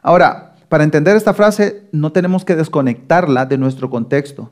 Ahora, 0.00 0.54
para 0.70 0.82
entender 0.82 1.14
esta 1.14 1.34
frase 1.34 1.82
no 1.92 2.10
tenemos 2.10 2.46
que 2.46 2.56
desconectarla 2.56 3.44
de 3.44 3.58
nuestro 3.58 3.90
contexto. 3.90 4.50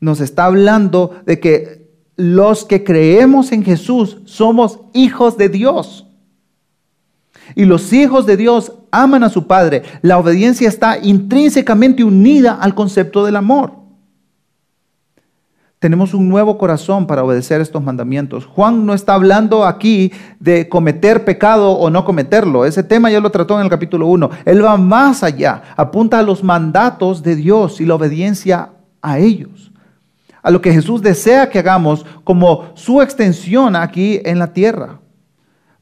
Nos 0.00 0.20
está 0.20 0.46
hablando 0.46 1.14
de 1.26 1.38
que 1.38 1.88
los 2.16 2.64
que 2.64 2.82
creemos 2.82 3.52
en 3.52 3.62
Jesús 3.62 4.18
somos 4.24 4.80
hijos 4.94 5.38
de 5.38 5.48
Dios. 5.48 6.08
Y 7.54 7.66
los 7.66 7.92
hijos 7.92 8.26
de 8.26 8.36
Dios 8.36 8.72
aman 8.90 9.22
a 9.22 9.30
su 9.30 9.46
Padre. 9.46 9.84
La 10.02 10.18
obediencia 10.18 10.66
está 10.66 10.98
intrínsecamente 10.98 12.02
unida 12.02 12.54
al 12.60 12.74
concepto 12.74 13.24
del 13.24 13.36
amor 13.36 13.81
tenemos 15.82 16.14
un 16.14 16.28
nuevo 16.28 16.58
corazón 16.58 17.08
para 17.08 17.24
obedecer 17.24 17.60
estos 17.60 17.82
mandamientos. 17.82 18.46
Juan 18.46 18.86
no 18.86 18.94
está 18.94 19.14
hablando 19.14 19.66
aquí 19.66 20.12
de 20.38 20.68
cometer 20.68 21.24
pecado 21.24 21.72
o 21.72 21.90
no 21.90 22.04
cometerlo. 22.04 22.64
Ese 22.64 22.84
tema 22.84 23.10
ya 23.10 23.18
lo 23.18 23.30
trató 23.30 23.56
en 23.56 23.64
el 23.64 23.68
capítulo 23.68 24.06
1. 24.06 24.30
Él 24.44 24.64
va 24.64 24.76
más 24.76 25.24
allá, 25.24 25.60
apunta 25.76 26.20
a 26.20 26.22
los 26.22 26.44
mandatos 26.44 27.24
de 27.24 27.34
Dios 27.34 27.80
y 27.80 27.84
la 27.84 27.96
obediencia 27.96 28.70
a 29.02 29.18
ellos. 29.18 29.72
A 30.40 30.52
lo 30.52 30.60
que 30.60 30.72
Jesús 30.72 31.02
desea 31.02 31.50
que 31.50 31.58
hagamos 31.58 32.06
como 32.22 32.66
su 32.74 33.02
extensión 33.02 33.74
aquí 33.74 34.20
en 34.24 34.38
la 34.38 34.52
tierra. 34.52 35.00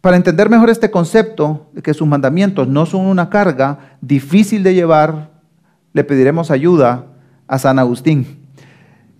Para 0.01 0.17
entender 0.17 0.49
mejor 0.49 0.71
este 0.71 0.91
concepto 0.91 1.69
de 1.75 1.83
que 1.83 1.93
sus 1.93 2.09
mandamientos 2.09 2.67
no 2.67 2.87
son 2.87 3.05
una 3.05 3.29
carga 3.29 3.99
difícil 4.01 4.63
de 4.63 4.73
llevar, 4.73 5.29
le 5.93 6.05
pediremos 6.05 6.51
ayuda 6.51 7.05
a 7.47 7.59
San 7.59 7.79
Agustín. 7.79 8.40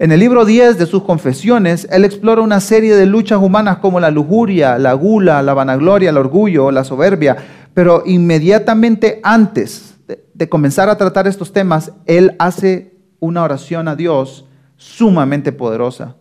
En 0.01 0.13
el 0.13 0.21
libro 0.21 0.47
10 0.47 0.79
de 0.79 0.87
sus 0.87 1.03
confesiones, 1.03 1.87
él 1.91 2.07
explora 2.07 2.41
una 2.41 2.61
serie 2.61 2.97
de 2.97 3.05
luchas 3.05 3.39
humanas 3.39 3.81
como 3.81 4.01
la 4.01 4.11
lujuria, 4.11 4.79
la 4.79 4.95
gula, 4.95 5.43
la 5.43 5.53
vanagloria, 5.53 6.09
el 6.09 6.17
orgullo, 6.17 6.71
la 6.71 6.85
soberbia, 6.85 7.37
pero 7.75 8.05
inmediatamente 8.07 9.21
antes 9.23 9.97
de, 10.33 10.49
comenzar 10.49 10.89
a 10.89 10.97
tratar 10.97 11.27
estos 11.27 11.53
temas, 11.53 11.93
él 12.07 12.35
hace 12.39 12.97
una 13.19 13.43
oración 13.43 13.89
a 13.89 13.95
Dios 13.95 14.47
sumamente 14.79 15.53
poderosa. 15.53 16.17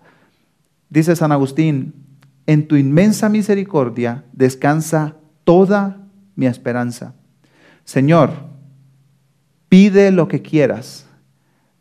Dice 0.89 1.15
San 1.15 1.31
Agustín, 1.31 1.93
en 2.47 2.67
tu 2.67 2.75
inmensa 2.75 3.29
misericordia 3.29 4.25
descansa 4.33 5.15
toda 5.45 6.01
mi 6.35 6.47
esperanza. 6.47 7.13
Señor, 7.85 8.31
pide 9.69 10.11
lo 10.11 10.27
que 10.27 10.41
quieras, 10.41 11.05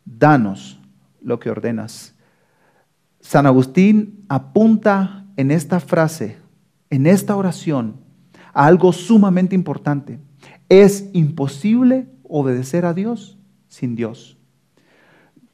danos 0.05 0.78
lo 1.21 1.39
que 1.39 1.49
ordenas. 1.49 2.15
San 3.19 3.45
Agustín 3.45 4.25
apunta 4.29 5.25
en 5.37 5.51
esta 5.51 5.79
frase, 5.79 6.37
en 6.89 7.07
esta 7.07 7.35
oración, 7.35 7.97
a 8.53 8.65
algo 8.65 8.93
sumamente 8.93 9.55
importante. 9.55 10.19
Es 10.69 11.09
imposible 11.13 12.07
obedecer 12.23 12.85
a 12.85 12.93
Dios 12.93 13.37
sin 13.67 13.95
Dios. 13.95 14.37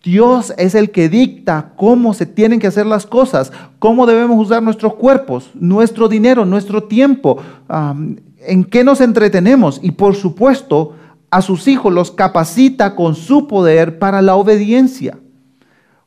Dios 0.04 0.54
es 0.58 0.76
el 0.76 0.92
que 0.92 1.10
dicta 1.10 1.74
cómo 1.76 2.14
se 2.14 2.28
tienen 2.28 2.60
que 2.60 2.68
hacer 2.68 2.86
las 2.86 3.08
cosas, 3.08 3.52
cómo 3.80 4.06
debemos 4.06 4.40
usar 4.40 4.62
nuestros 4.62 4.94
cuerpos, 4.94 5.50
nuestro 5.56 6.08
dinero, 6.08 6.46
nuestro 6.46 6.84
tiempo, 6.84 7.42
en 7.68 8.64
qué 8.66 8.84
nos 8.84 9.02
entretenemos 9.02 9.80
y 9.82 9.92
por 9.92 10.16
supuesto 10.16 10.94
a 11.32 11.42
sus 11.42 11.68
hijos 11.68 11.92
los 11.92 12.12
capacita 12.12 12.96
con 12.96 13.16
su 13.16 13.48
poder 13.48 13.98
para 13.98 14.22
la 14.22 14.36
obediencia. 14.36 15.18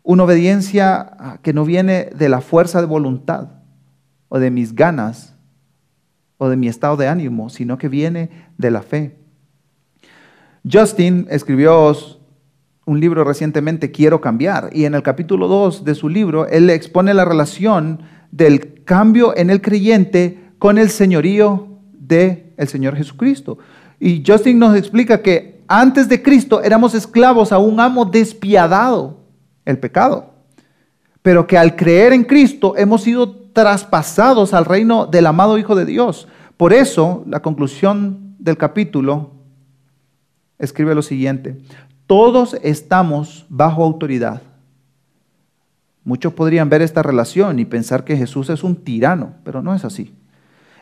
Una 0.08 0.24
obediencia 0.24 1.00
ah, 1.18 1.38
que 1.42 1.52
no 1.52 1.66
viene 1.66 2.08
de 2.16 2.30
la 2.30 2.40
fuerza 2.40 2.80
de 2.80 2.86
voluntad 2.86 3.48
o 4.30 4.38
de 4.38 4.50
mis 4.50 4.74
ganas 4.74 5.34
o 6.38 6.48
de 6.48 6.56
mi 6.56 6.66
estado 6.66 6.96
de 6.96 7.08
ánimo, 7.08 7.50
sino 7.50 7.76
que 7.76 7.90
viene 7.90 8.30
de 8.56 8.70
la 8.70 8.80
fe. 8.80 9.18
Justin 10.64 11.26
escribió 11.28 11.94
un 12.86 13.00
libro 13.00 13.22
recientemente, 13.22 13.90
Quiero 13.90 14.22
cambiar, 14.22 14.70
y 14.72 14.86
en 14.86 14.94
el 14.94 15.02
capítulo 15.02 15.46
2 15.46 15.84
de 15.84 15.94
su 15.94 16.08
libro, 16.08 16.46
él 16.46 16.70
expone 16.70 17.12
la 17.12 17.26
relación 17.26 18.00
del 18.30 18.84
cambio 18.84 19.36
en 19.36 19.50
el 19.50 19.60
creyente 19.60 20.52
con 20.58 20.78
el 20.78 20.88
señorío 20.88 21.68
del 21.92 22.54
el 22.56 22.68
Señor 22.68 22.96
Jesucristo. 22.96 23.58
Y 24.00 24.24
Justin 24.26 24.58
nos 24.58 24.74
explica 24.74 25.20
que 25.20 25.62
antes 25.68 26.08
de 26.08 26.22
Cristo 26.22 26.62
éramos 26.62 26.94
esclavos 26.94 27.52
a 27.52 27.58
un 27.58 27.78
amo 27.78 28.06
despiadado 28.06 29.17
el 29.68 29.78
pecado. 29.78 30.32
Pero 31.20 31.46
que 31.46 31.58
al 31.58 31.76
creer 31.76 32.14
en 32.14 32.24
Cristo 32.24 32.74
hemos 32.76 33.02
sido 33.02 33.30
traspasados 33.52 34.54
al 34.54 34.64
reino 34.64 35.06
del 35.06 35.26
amado 35.26 35.58
Hijo 35.58 35.74
de 35.74 35.84
Dios. 35.84 36.26
Por 36.56 36.72
eso, 36.72 37.22
la 37.26 37.40
conclusión 37.40 38.34
del 38.38 38.56
capítulo 38.56 39.32
escribe 40.58 40.94
lo 40.94 41.02
siguiente. 41.02 41.60
Todos 42.06 42.56
estamos 42.62 43.44
bajo 43.50 43.84
autoridad. 43.84 44.40
Muchos 46.02 46.32
podrían 46.32 46.70
ver 46.70 46.80
esta 46.80 47.02
relación 47.02 47.58
y 47.58 47.66
pensar 47.66 48.04
que 48.04 48.16
Jesús 48.16 48.48
es 48.48 48.64
un 48.64 48.76
tirano, 48.76 49.34
pero 49.44 49.62
no 49.62 49.74
es 49.74 49.84
así. 49.84 50.14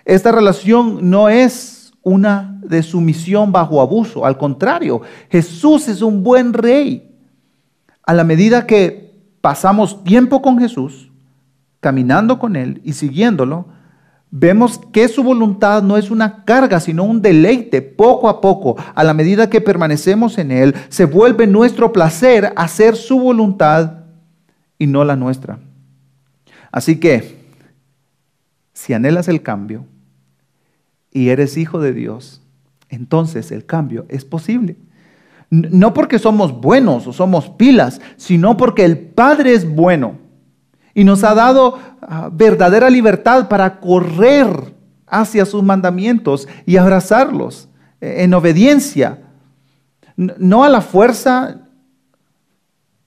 Esta 0.04 0.30
relación 0.30 1.10
no 1.10 1.28
es 1.28 1.92
una 2.02 2.60
de 2.62 2.84
sumisión 2.84 3.50
bajo 3.50 3.80
abuso, 3.80 4.24
al 4.24 4.38
contrario, 4.38 5.02
Jesús 5.28 5.88
es 5.88 6.02
un 6.02 6.22
buen 6.22 6.52
rey 6.52 7.05
a 8.06 8.14
la 8.14 8.24
medida 8.24 8.66
que 8.66 9.12
pasamos 9.40 10.02
tiempo 10.04 10.40
con 10.40 10.58
Jesús, 10.58 11.10
caminando 11.80 12.38
con 12.38 12.56
Él 12.56 12.80
y 12.84 12.94
siguiéndolo, 12.94 13.66
vemos 14.30 14.80
que 14.92 15.08
su 15.08 15.22
voluntad 15.22 15.82
no 15.82 15.96
es 15.96 16.10
una 16.10 16.44
carga, 16.44 16.80
sino 16.80 17.04
un 17.04 17.20
deleite. 17.20 17.82
Poco 17.82 18.28
a 18.28 18.40
poco, 18.40 18.76
a 18.94 19.04
la 19.04 19.12
medida 19.12 19.50
que 19.50 19.60
permanecemos 19.60 20.38
en 20.38 20.52
Él, 20.52 20.74
se 20.88 21.04
vuelve 21.04 21.46
nuestro 21.46 21.92
placer 21.92 22.52
hacer 22.56 22.96
su 22.96 23.18
voluntad 23.18 24.04
y 24.78 24.86
no 24.86 25.04
la 25.04 25.16
nuestra. 25.16 25.58
Así 26.70 27.00
que, 27.00 27.36
si 28.72 28.92
anhelas 28.92 29.28
el 29.28 29.42
cambio 29.42 29.84
y 31.10 31.30
eres 31.30 31.56
hijo 31.56 31.80
de 31.80 31.92
Dios, 31.92 32.42
entonces 32.88 33.50
el 33.50 33.66
cambio 33.66 34.06
es 34.08 34.24
posible. 34.24 34.76
No 35.50 35.94
porque 35.94 36.18
somos 36.18 36.60
buenos 36.60 37.06
o 37.06 37.12
somos 37.12 37.48
pilas, 37.50 38.00
sino 38.16 38.56
porque 38.56 38.84
el 38.84 38.98
Padre 38.98 39.54
es 39.54 39.68
bueno 39.68 40.18
y 40.96 41.04
nos 41.04 41.22
ha 41.24 41.34
dado 41.34 41.78
ah, 42.00 42.30
verdadera 42.32 42.88
libertad 42.88 43.48
para 43.48 43.80
correr 43.80 44.74
hacia 45.06 45.44
sus 45.44 45.62
mandamientos 45.62 46.48
y 46.64 46.78
abrazarlos 46.78 47.68
eh, 48.00 48.24
en 48.24 48.32
obediencia, 48.34 49.22
no 50.16 50.64
a 50.64 50.70
la 50.70 50.80
fuerza, 50.80 51.60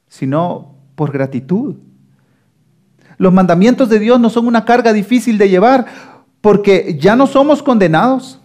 sino 0.07 0.75
por 0.95 1.11
gratitud. 1.11 1.77
Los 3.17 3.33
mandamientos 3.33 3.89
de 3.89 3.99
Dios 3.99 4.19
no 4.19 4.29
son 4.29 4.47
una 4.47 4.65
carga 4.65 4.93
difícil 4.93 5.37
de 5.37 5.49
llevar 5.49 5.87
porque 6.41 6.97
ya 6.99 7.15
no 7.15 7.27
somos 7.27 7.63
condenados. 7.63 8.39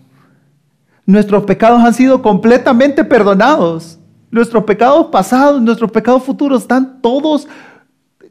Nuestros 1.06 1.44
pecados 1.44 1.82
han 1.82 1.94
sido 1.94 2.22
completamente 2.22 3.04
perdonados. 3.04 3.98
Nuestros 4.30 4.64
pecados 4.64 5.06
pasados, 5.12 5.60
nuestros 5.60 5.90
pecados 5.90 6.22
futuros 6.24 6.62
están 6.62 7.00
todos 7.00 7.46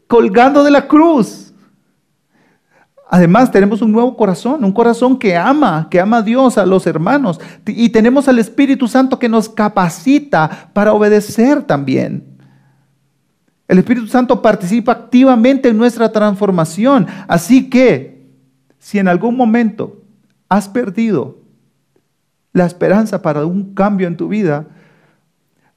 colgando 0.07 0.63
de 0.63 0.71
la 0.71 0.88
cruz. 0.88 1.53
Además, 3.09 3.51
tenemos 3.51 3.81
un 3.83 3.91
nuevo 3.91 4.17
corazón, 4.17 4.63
un 4.63 4.71
corazón 4.71 5.19
que 5.19 5.38
ama, 5.38 5.88
que 5.91 5.99
ama 5.99 6.17
a 6.17 6.21
Dios, 6.23 6.57
a 6.57 6.65
los 6.65 6.88
hermanos. 6.88 7.39
Y 7.67 7.89
tenemos 7.89 8.27
al 8.27 8.39
Espíritu 8.39 8.88
Santo 8.88 9.19
que 9.19 9.29
nos 9.29 9.49
capacita 9.49 10.71
para 10.73 10.93
obedecer 10.93 11.62
también. 11.62 12.25
El 13.67 13.77
Espíritu 13.77 14.07
Santo 14.07 14.41
participa 14.41 14.93
activamente 14.93 15.69
en 15.69 15.77
nuestra 15.77 16.12
transformación. 16.12 17.05
Así 17.27 17.69
que, 17.69 18.31
si 18.79 18.97
en 18.97 19.07
algún 19.07 19.38
momento 19.38 20.01
has 20.49 20.67
perdido 20.67 21.42
la 22.53 22.65
esperanza 22.65 23.21
para 23.21 23.45
un 23.45 23.73
cambio 23.73 24.07
en 24.07 24.15
tu 24.15 24.29
vida, 24.29 24.67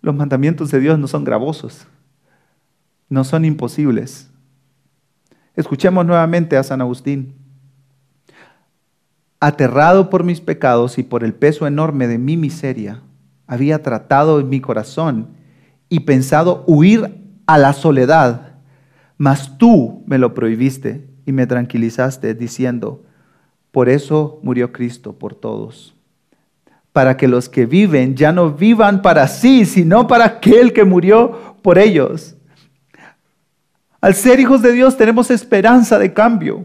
los 0.00 0.14
mandamientos 0.14 0.70
de 0.70 0.78
Dios 0.78 0.98
no 0.98 1.08
son 1.08 1.24
gravosos 1.24 1.86
no 3.08 3.24
son 3.24 3.44
imposibles. 3.44 4.30
Escuchemos 5.54 6.04
nuevamente 6.04 6.56
a 6.56 6.62
San 6.62 6.80
Agustín. 6.80 7.34
Aterrado 9.40 10.10
por 10.10 10.24
mis 10.24 10.40
pecados 10.40 10.98
y 10.98 11.02
por 11.02 11.22
el 11.22 11.34
peso 11.34 11.66
enorme 11.66 12.08
de 12.08 12.18
mi 12.18 12.36
miseria, 12.36 13.02
había 13.46 13.82
tratado 13.82 14.40
en 14.40 14.48
mi 14.48 14.60
corazón 14.60 15.28
y 15.88 16.00
pensado 16.00 16.64
huir 16.66 17.22
a 17.46 17.58
la 17.58 17.72
soledad, 17.72 18.54
mas 19.18 19.56
tú 19.56 20.02
me 20.06 20.18
lo 20.18 20.34
prohibiste 20.34 21.08
y 21.26 21.32
me 21.32 21.46
tranquilizaste 21.46 22.34
diciendo, 22.34 23.04
por 23.70 23.88
eso 23.88 24.40
murió 24.42 24.72
Cristo 24.72 25.18
por 25.18 25.34
todos, 25.34 25.95
para 26.96 27.18
que 27.18 27.28
los 27.28 27.50
que 27.50 27.66
viven 27.66 28.16
ya 28.16 28.32
no 28.32 28.52
vivan 28.52 29.02
para 29.02 29.28
sí, 29.28 29.66
sino 29.66 30.06
para 30.06 30.24
aquel 30.24 30.72
que 30.72 30.82
murió 30.82 31.58
por 31.60 31.76
ellos. 31.78 32.36
Al 34.00 34.14
ser 34.14 34.40
hijos 34.40 34.62
de 34.62 34.72
Dios 34.72 34.96
tenemos 34.96 35.30
esperanza 35.30 35.98
de 35.98 36.14
cambio. 36.14 36.64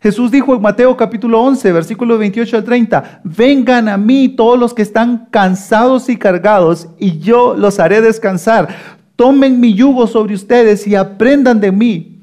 Jesús 0.00 0.30
dijo 0.30 0.54
en 0.54 0.62
Mateo 0.62 0.96
capítulo 0.96 1.42
11, 1.42 1.70
versículo 1.72 2.16
28 2.16 2.56
al 2.56 2.64
30, 2.64 3.20
vengan 3.24 3.90
a 3.90 3.98
mí 3.98 4.30
todos 4.30 4.58
los 4.58 4.72
que 4.72 4.80
están 4.80 5.28
cansados 5.30 6.08
y 6.08 6.16
cargados, 6.16 6.88
y 6.98 7.18
yo 7.18 7.54
los 7.54 7.78
haré 7.78 8.00
descansar. 8.00 8.68
Tomen 9.16 9.60
mi 9.60 9.74
yugo 9.74 10.06
sobre 10.06 10.34
ustedes 10.34 10.86
y 10.86 10.94
aprendan 10.94 11.60
de 11.60 11.72
mí, 11.72 12.17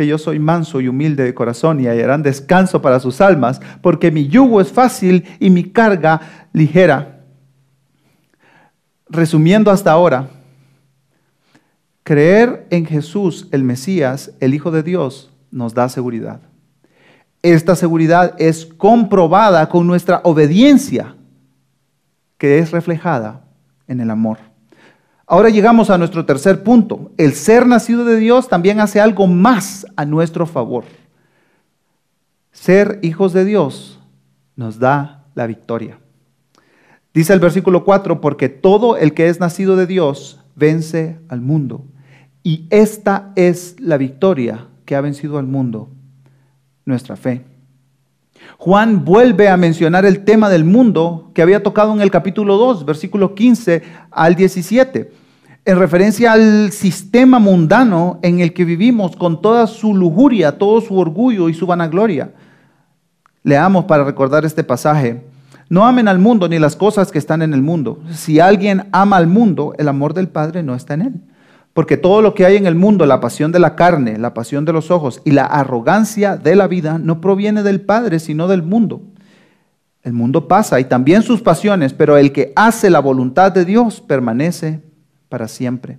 que 0.00 0.06
yo 0.06 0.16
soy 0.16 0.38
manso 0.38 0.80
y 0.80 0.88
humilde 0.88 1.24
de 1.24 1.34
corazón, 1.34 1.78
y 1.78 1.86
hallarán 1.86 2.22
descanso 2.22 2.80
para 2.80 3.00
sus 3.00 3.20
almas, 3.20 3.60
porque 3.82 4.10
mi 4.10 4.28
yugo 4.28 4.62
es 4.62 4.72
fácil 4.72 5.26
y 5.38 5.50
mi 5.50 5.64
carga 5.64 6.48
ligera. 6.54 7.20
Resumiendo 9.10 9.70
hasta 9.70 9.92
ahora, 9.92 10.30
Creer 12.02 12.66
en 12.70 12.86
Jesús, 12.86 13.46
el 13.52 13.62
Mesías, 13.62 14.32
el 14.40 14.54
Hijo 14.54 14.70
de 14.70 14.82
Dios, 14.82 15.34
nos 15.50 15.74
da 15.74 15.90
seguridad. 15.90 16.40
Esta 17.42 17.76
seguridad 17.76 18.34
es 18.38 18.64
comprobada 18.64 19.68
con 19.68 19.86
nuestra 19.86 20.22
obediencia, 20.24 21.14
que 22.38 22.58
es 22.58 22.70
reflejada 22.70 23.44
en 23.86 24.00
el 24.00 24.08
amor. 24.08 24.38
Ahora 25.32 25.48
llegamos 25.48 25.90
a 25.90 25.96
nuestro 25.96 26.26
tercer 26.26 26.64
punto. 26.64 27.12
El 27.16 27.34
ser 27.34 27.64
nacido 27.64 28.04
de 28.04 28.16
Dios 28.16 28.48
también 28.48 28.80
hace 28.80 29.00
algo 29.00 29.28
más 29.28 29.86
a 29.94 30.04
nuestro 30.04 30.44
favor. 30.44 30.82
Ser 32.50 32.98
hijos 33.02 33.32
de 33.32 33.44
Dios 33.44 34.00
nos 34.56 34.80
da 34.80 35.26
la 35.36 35.46
victoria. 35.46 36.00
Dice 37.14 37.32
el 37.32 37.38
versículo 37.38 37.84
4, 37.84 38.20
porque 38.20 38.48
todo 38.48 38.96
el 38.96 39.14
que 39.14 39.28
es 39.28 39.38
nacido 39.38 39.76
de 39.76 39.86
Dios 39.86 40.40
vence 40.56 41.20
al 41.28 41.40
mundo. 41.40 41.84
Y 42.42 42.66
esta 42.70 43.30
es 43.36 43.76
la 43.78 43.98
victoria 43.98 44.66
que 44.84 44.96
ha 44.96 45.00
vencido 45.00 45.38
al 45.38 45.46
mundo, 45.46 45.90
nuestra 46.84 47.14
fe. 47.14 47.44
Juan 48.58 49.04
vuelve 49.04 49.48
a 49.48 49.56
mencionar 49.56 50.04
el 50.04 50.24
tema 50.24 50.48
del 50.48 50.64
mundo 50.64 51.30
que 51.34 51.42
había 51.42 51.62
tocado 51.62 51.92
en 51.92 52.00
el 52.00 52.10
capítulo 52.10 52.56
2, 52.56 52.84
versículo 52.84 53.34
15 53.34 53.82
al 54.10 54.34
17, 54.34 55.12
en 55.64 55.78
referencia 55.78 56.32
al 56.32 56.70
sistema 56.72 57.38
mundano 57.38 58.18
en 58.22 58.40
el 58.40 58.52
que 58.52 58.64
vivimos 58.64 59.16
con 59.16 59.40
toda 59.40 59.66
su 59.66 59.94
lujuria, 59.94 60.58
todo 60.58 60.80
su 60.80 60.98
orgullo 60.98 61.48
y 61.48 61.54
su 61.54 61.66
vanagloria. 61.66 62.32
Leamos 63.42 63.86
para 63.86 64.04
recordar 64.04 64.44
este 64.44 64.64
pasaje. 64.64 65.24
No 65.68 65.86
amen 65.86 66.08
al 66.08 66.18
mundo 66.18 66.48
ni 66.48 66.58
las 66.58 66.76
cosas 66.76 67.12
que 67.12 67.18
están 67.18 67.42
en 67.42 67.54
el 67.54 67.62
mundo. 67.62 68.00
Si 68.12 68.40
alguien 68.40 68.88
ama 68.92 69.16
al 69.16 69.26
mundo, 69.26 69.74
el 69.78 69.88
amor 69.88 70.14
del 70.14 70.28
Padre 70.28 70.62
no 70.62 70.74
está 70.74 70.94
en 70.94 71.02
él. 71.02 71.20
Porque 71.72 71.96
todo 71.96 72.20
lo 72.20 72.34
que 72.34 72.44
hay 72.44 72.56
en 72.56 72.66
el 72.66 72.74
mundo, 72.74 73.06
la 73.06 73.20
pasión 73.20 73.52
de 73.52 73.60
la 73.60 73.76
carne, 73.76 74.18
la 74.18 74.34
pasión 74.34 74.64
de 74.64 74.72
los 74.72 74.90
ojos 74.90 75.22
y 75.24 75.30
la 75.30 75.44
arrogancia 75.44 76.36
de 76.36 76.56
la 76.56 76.66
vida, 76.66 76.98
no 76.98 77.20
proviene 77.20 77.62
del 77.62 77.80
Padre, 77.80 78.18
sino 78.18 78.48
del 78.48 78.62
mundo. 78.62 79.02
El 80.02 80.14
mundo 80.14 80.48
pasa 80.48 80.80
y 80.80 80.84
también 80.84 81.22
sus 81.22 81.42
pasiones, 81.42 81.92
pero 81.92 82.16
el 82.16 82.32
que 82.32 82.52
hace 82.56 82.90
la 82.90 83.00
voluntad 83.00 83.52
de 83.52 83.64
Dios 83.64 84.00
permanece 84.00 84.82
para 85.28 85.46
siempre. 85.46 85.98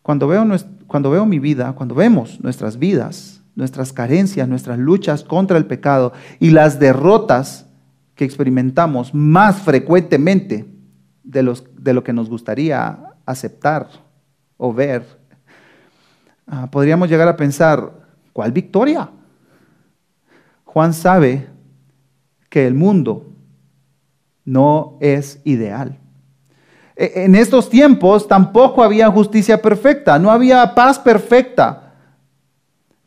Cuando 0.00 0.28
veo, 0.28 0.46
cuando 0.86 1.10
veo 1.10 1.26
mi 1.26 1.38
vida, 1.38 1.72
cuando 1.72 1.94
vemos 1.94 2.40
nuestras 2.40 2.78
vidas, 2.78 3.42
nuestras 3.54 3.92
carencias, 3.92 4.48
nuestras 4.48 4.78
luchas 4.78 5.24
contra 5.24 5.58
el 5.58 5.66
pecado 5.66 6.12
y 6.40 6.50
las 6.50 6.78
derrotas 6.78 7.66
que 8.14 8.24
experimentamos 8.24 9.14
más 9.14 9.62
frecuentemente 9.62 10.66
de, 11.22 11.42
los, 11.42 11.64
de 11.76 11.94
lo 11.94 12.04
que 12.04 12.12
nos 12.12 12.28
gustaría 12.28 13.03
aceptar 13.26 13.88
o 14.56 14.72
ver, 14.72 15.04
ah, 16.46 16.68
podríamos 16.70 17.08
llegar 17.08 17.28
a 17.28 17.36
pensar, 17.36 17.92
¿cuál 18.32 18.52
victoria? 18.52 19.10
Juan 20.64 20.92
sabe 20.92 21.48
que 22.48 22.66
el 22.66 22.74
mundo 22.74 23.32
no 24.44 24.96
es 25.00 25.40
ideal. 25.44 25.98
E, 26.96 27.24
en 27.24 27.34
estos 27.34 27.68
tiempos 27.68 28.28
tampoco 28.28 28.82
había 28.82 29.10
justicia 29.10 29.60
perfecta, 29.60 30.18
no 30.18 30.30
había 30.30 30.74
paz 30.74 30.98
perfecta, 30.98 31.94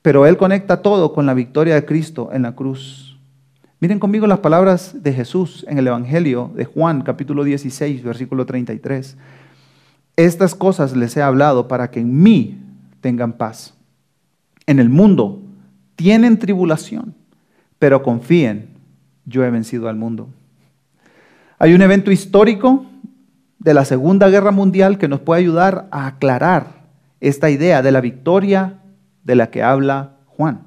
pero 0.02 0.26
Él 0.26 0.38
conecta 0.38 0.82
todo 0.82 1.14
con 1.14 1.26
la 1.26 1.34
victoria 1.34 1.76
de 1.76 1.86
Cristo 1.86 2.30
en 2.32 2.44
la 2.44 2.56
cruz. 2.56 3.18
Miren 3.80 4.00
conmigo 4.00 4.26
las 4.26 4.40
palabras 4.40 5.04
de 5.04 5.14
Jesús 5.14 5.66
en 5.70 5.78
el 5.78 5.88
Evangelio 5.88 6.52
de 6.56 6.66
Juan 6.66 7.02
capítulo 7.04 7.44
16, 7.44 8.04
versículo 8.04 8.46
33. 8.46 9.18
Estas 10.18 10.56
cosas 10.56 10.96
les 10.96 11.16
he 11.16 11.22
hablado 11.22 11.68
para 11.68 11.92
que 11.92 12.00
en 12.00 12.22
mí 12.22 12.58
tengan 13.02 13.34
paz. 13.34 13.76
En 14.66 14.80
el 14.80 14.90
mundo 14.90 15.40
tienen 15.96 16.40
tribulación, 16.40 17.14
pero 17.78 18.02
confíen, 18.02 18.70
yo 19.26 19.46
he 19.46 19.52
vencido 19.52 19.88
al 19.88 19.96
mundo. 19.96 20.28
Hay 21.60 21.74
un 21.74 21.84
evento 21.84 22.12
histórico 22.12 22.86
de 23.60 23.76
la 23.76 23.86
Segunda 23.86 24.28
Guerra 24.30 24.52
Mundial 24.52 24.98
que 24.98 25.08
nos 25.08 25.20
puede 25.20 25.42
ayudar 25.42 25.88
a 25.92 26.08
aclarar 26.08 26.86
esta 27.20 27.52
idea 27.52 27.84
de 27.84 27.92
la 27.92 28.02
victoria 28.02 28.80
de 29.24 29.36
la 29.36 29.52
que 29.52 29.62
habla 29.62 30.18
Juan, 30.26 30.62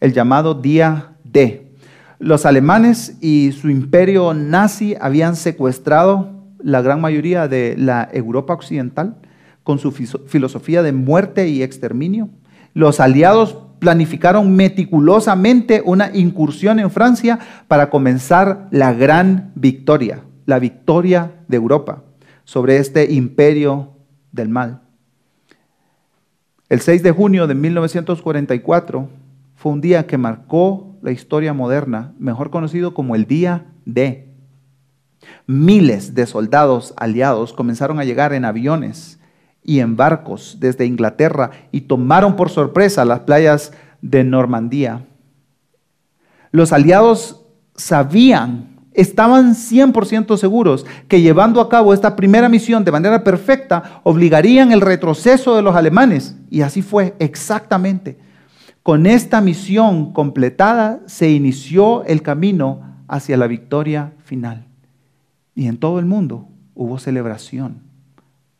el 0.00 0.12
llamado 0.12 0.54
Día 0.54 1.12
D. 1.24 1.72
Los 2.18 2.44
alemanes 2.44 3.16
y 3.22 3.52
su 3.52 3.70
imperio 3.70 4.34
nazi 4.34 4.96
habían 5.00 5.34
secuestrado 5.34 6.43
la 6.64 6.82
gran 6.82 7.00
mayoría 7.00 7.46
de 7.46 7.76
la 7.78 8.08
Europa 8.12 8.54
occidental 8.54 9.16
con 9.62 9.78
su 9.78 9.92
filosofía 9.92 10.82
de 10.82 10.92
muerte 10.92 11.48
y 11.48 11.62
exterminio. 11.62 12.30
Los 12.72 13.00
aliados 13.00 13.58
planificaron 13.78 14.56
meticulosamente 14.56 15.82
una 15.84 16.10
incursión 16.14 16.80
en 16.80 16.90
Francia 16.90 17.38
para 17.68 17.90
comenzar 17.90 18.66
la 18.70 18.92
gran 18.94 19.52
victoria, 19.54 20.22
la 20.46 20.58
victoria 20.58 21.32
de 21.48 21.56
Europa 21.56 22.02
sobre 22.44 22.78
este 22.78 23.12
imperio 23.12 23.92
del 24.32 24.48
mal. 24.48 24.80
El 26.70 26.80
6 26.80 27.02
de 27.02 27.10
junio 27.10 27.46
de 27.46 27.54
1944 27.54 29.08
fue 29.54 29.72
un 29.72 29.80
día 29.80 30.06
que 30.06 30.18
marcó 30.18 30.96
la 31.02 31.12
historia 31.12 31.52
moderna, 31.52 32.14
mejor 32.18 32.50
conocido 32.50 32.94
como 32.94 33.14
el 33.14 33.26
Día 33.26 33.66
D. 33.84 34.33
Miles 35.46 36.14
de 36.14 36.26
soldados 36.26 36.94
aliados 36.96 37.52
comenzaron 37.52 37.98
a 37.98 38.04
llegar 38.04 38.32
en 38.32 38.44
aviones 38.44 39.18
y 39.62 39.80
en 39.80 39.96
barcos 39.96 40.58
desde 40.60 40.86
Inglaterra 40.86 41.50
y 41.72 41.82
tomaron 41.82 42.36
por 42.36 42.50
sorpresa 42.50 43.04
las 43.04 43.20
playas 43.20 43.72
de 44.02 44.24
Normandía. 44.24 45.06
Los 46.50 46.72
aliados 46.72 47.44
sabían 47.74 48.74
estaban 48.94 49.54
100% 49.54 50.36
seguros 50.36 50.86
que 51.08 51.20
llevando 51.20 51.60
a 51.60 51.68
cabo 51.68 51.92
esta 51.92 52.14
primera 52.14 52.48
misión 52.48 52.84
de 52.84 52.92
manera 52.92 53.24
perfecta 53.24 54.00
obligarían 54.04 54.72
el 54.72 54.80
retroceso 54.80 55.56
de 55.56 55.62
los 55.62 55.74
alemanes. 55.74 56.36
Y 56.48 56.62
así 56.62 56.80
fue 56.80 57.14
exactamente. 57.18 58.18
Con 58.82 59.06
esta 59.06 59.40
misión 59.40 60.12
completada 60.12 61.00
se 61.06 61.30
inició 61.30 62.04
el 62.04 62.22
camino 62.22 62.82
hacia 63.08 63.36
la 63.36 63.46
victoria 63.46 64.12
final. 64.24 64.66
Y 65.54 65.66
en 65.66 65.78
todo 65.78 65.98
el 65.98 66.06
mundo 66.06 66.48
hubo 66.74 66.98
celebración 66.98 67.82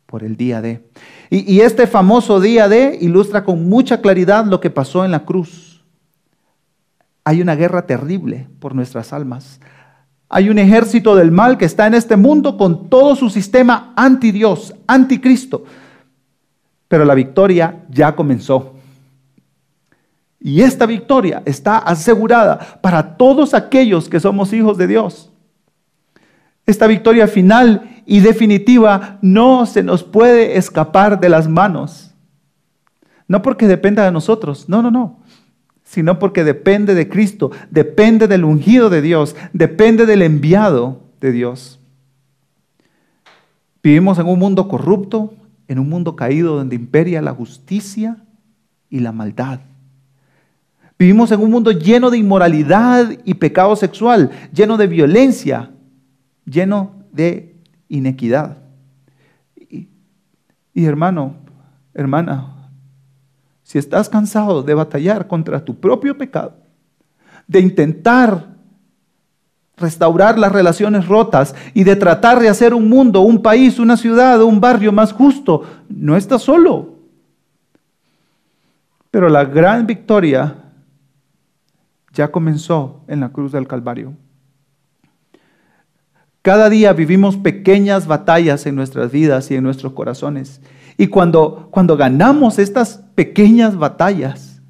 por 0.05 0.23
el 0.23 0.37
día 0.37 0.61
D. 0.61 0.87
Y, 1.29 1.53
y 1.53 1.61
este 1.61 1.87
famoso 1.87 2.39
día 2.39 2.67
D 2.69 2.97
ilustra 3.01 3.43
con 3.43 3.67
mucha 3.67 4.01
claridad 4.01 4.45
lo 4.45 4.61
que 4.61 4.69
pasó 4.69 5.03
en 5.03 5.11
la 5.11 5.25
cruz. 5.25 5.83
Hay 7.23 7.41
una 7.41 7.55
guerra 7.55 7.85
terrible 7.85 8.47
por 8.59 8.75
nuestras 8.75 9.11
almas. 9.11 9.59
Hay 10.29 10.49
un 10.49 10.59
ejército 10.59 11.15
del 11.15 11.31
mal 11.31 11.57
que 11.57 11.65
está 11.65 11.87
en 11.87 11.93
este 11.93 12.15
mundo 12.15 12.57
con 12.57 12.89
todo 12.89 13.15
su 13.15 13.29
sistema 13.29 13.93
anti 13.95 14.31
Dios, 14.31 14.73
anticristo. 14.87 15.65
Pero 16.87 17.05
la 17.05 17.15
victoria 17.15 17.83
ya 17.89 18.15
comenzó. 18.15 18.75
Y 20.39 20.61
esta 20.61 20.85
victoria 20.85 21.41
está 21.45 21.79
asegurada 21.79 22.79
para 22.81 23.17
todos 23.17 23.53
aquellos 23.53 24.07
que 24.07 24.19
somos 24.19 24.53
hijos 24.53 24.77
de 24.77 24.87
Dios. 24.87 25.31
Esta 26.65 26.87
victoria 26.87 27.27
final 27.27 28.01
y 28.05 28.19
definitiva 28.19 29.19
no 29.21 29.65
se 29.65 29.83
nos 29.83 30.03
puede 30.03 30.57
escapar 30.57 31.19
de 31.19 31.29
las 31.29 31.47
manos. 31.47 32.11
No 33.27 33.41
porque 33.41 33.67
dependa 33.67 34.05
de 34.05 34.11
nosotros, 34.11 34.69
no, 34.69 34.81
no, 34.81 34.91
no 34.91 35.25
sino 35.85 36.19
porque 36.19 36.43
depende 36.43 36.95
de 36.95 37.07
Cristo, 37.07 37.51
depende 37.69 38.27
del 38.27 38.43
ungido 38.43 38.89
de 38.89 39.01
Dios, 39.01 39.35
depende 39.53 40.05
del 40.05 40.23
enviado 40.23 40.99
de 41.21 41.31
Dios. 41.31 41.79
Vivimos 43.81 44.17
en 44.17 44.27
un 44.27 44.39
mundo 44.39 44.67
corrupto, 44.67 45.35
en 45.67 45.79
un 45.79 45.87
mundo 45.87 46.15
caído 46.15 46.55
donde 46.57 46.75
imperia 46.75 47.21
la 47.21 47.33
justicia 47.33 48.17
y 48.89 48.99
la 48.99 49.11
maldad. 49.11 49.59
Vivimos 50.97 51.31
en 51.31 51.39
un 51.41 51.51
mundo 51.51 51.71
lleno 51.71 52.09
de 52.09 52.17
inmoralidad 52.17 53.11
y 53.23 53.35
pecado 53.35 53.75
sexual, 53.75 54.31
lleno 54.53 54.77
de 54.77 54.87
violencia, 54.87 55.71
lleno 56.45 56.91
de 57.11 57.55
inequidad. 57.89 58.57
Y, 59.67 60.85
hermano, 60.85 61.35
hermana, 61.93 62.69
si 63.63 63.77
estás 63.77 64.09
cansado 64.09 64.61
de 64.61 64.73
batallar 64.73 65.27
contra 65.27 65.63
tu 65.63 65.75
propio 65.79 66.17
pecado, 66.17 66.55
de 67.47 67.59
intentar 67.61 68.55
restaurar 69.77 70.37
las 70.37 70.51
relaciones 70.51 71.07
rotas 71.07 71.55
y 71.73 71.83
de 71.83 71.95
tratar 71.95 72.39
de 72.39 72.49
hacer 72.49 72.73
un 72.73 72.89
mundo, 72.89 73.21
un 73.21 73.41
país, 73.41 73.79
una 73.79 73.97
ciudad, 73.97 74.41
un 74.41 74.59
barrio 74.59 74.91
más 74.91 75.11
justo, 75.11 75.63
no 75.89 76.15
estás 76.15 76.41
solo. 76.41 76.95
Pero 79.11 79.29
la 79.29 79.45
gran 79.45 79.87
victoria 79.87 80.55
ya 82.13 82.31
comenzó 82.31 83.01
en 83.07 83.21
la 83.21 83.29
cruz 83.29 83.51
del 83.51 83.67
Calvario. 83.67 84.13
Cada 86.45 86.69
día 86.69 86.93
vivimos 86.93 87.37
pequeñas 87.37 88.05
batallas 88.05 88.67
en 88.67 88.75
nuestras 88.75 89.11
vidas 89.11 89.49
y 89.49 89.55
en 89.55 89.63
nuestros 89.63 89.93
corazones. 89.93 90.61
Y 90.95 91.07
cuando, 91.07 91.69
cuando 91.71 91.97
ganamos 91.97 92.59
estas 92.59 93.03
pequeñas 93.15 93.75
batallas, 93.75 94.61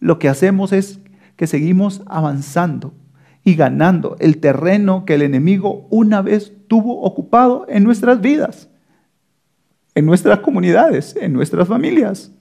lo 0.00 0.18
que 0.18 0.28
hacemos 0.28 0.72
es 0.72 0.98
que 1.36 1.46
seguimos 1.46 2.02
avanzando 2.06 2.92
y 3.44 3.54
ganando 3.54 4.16
el 4.18 4.38
terreno 4.38 5.04
que 5.04 5.14
el 5.14 5.22
enemigo 5.22 5.86
una 5.90 6.22
vez 6.22 6.52
tuvo 6.66 7.02
ocupado 7.02 7.64
en 7.68 7.84
nuestras 7.84 8.20
vidas, 8.20 8.68
en 9.94 10.06
nuestras 10.06 10.40
comunidades, 10.40 11.14
en 11.14 11.34
nuestras 11.34 11.68
familias. 11.68 12.32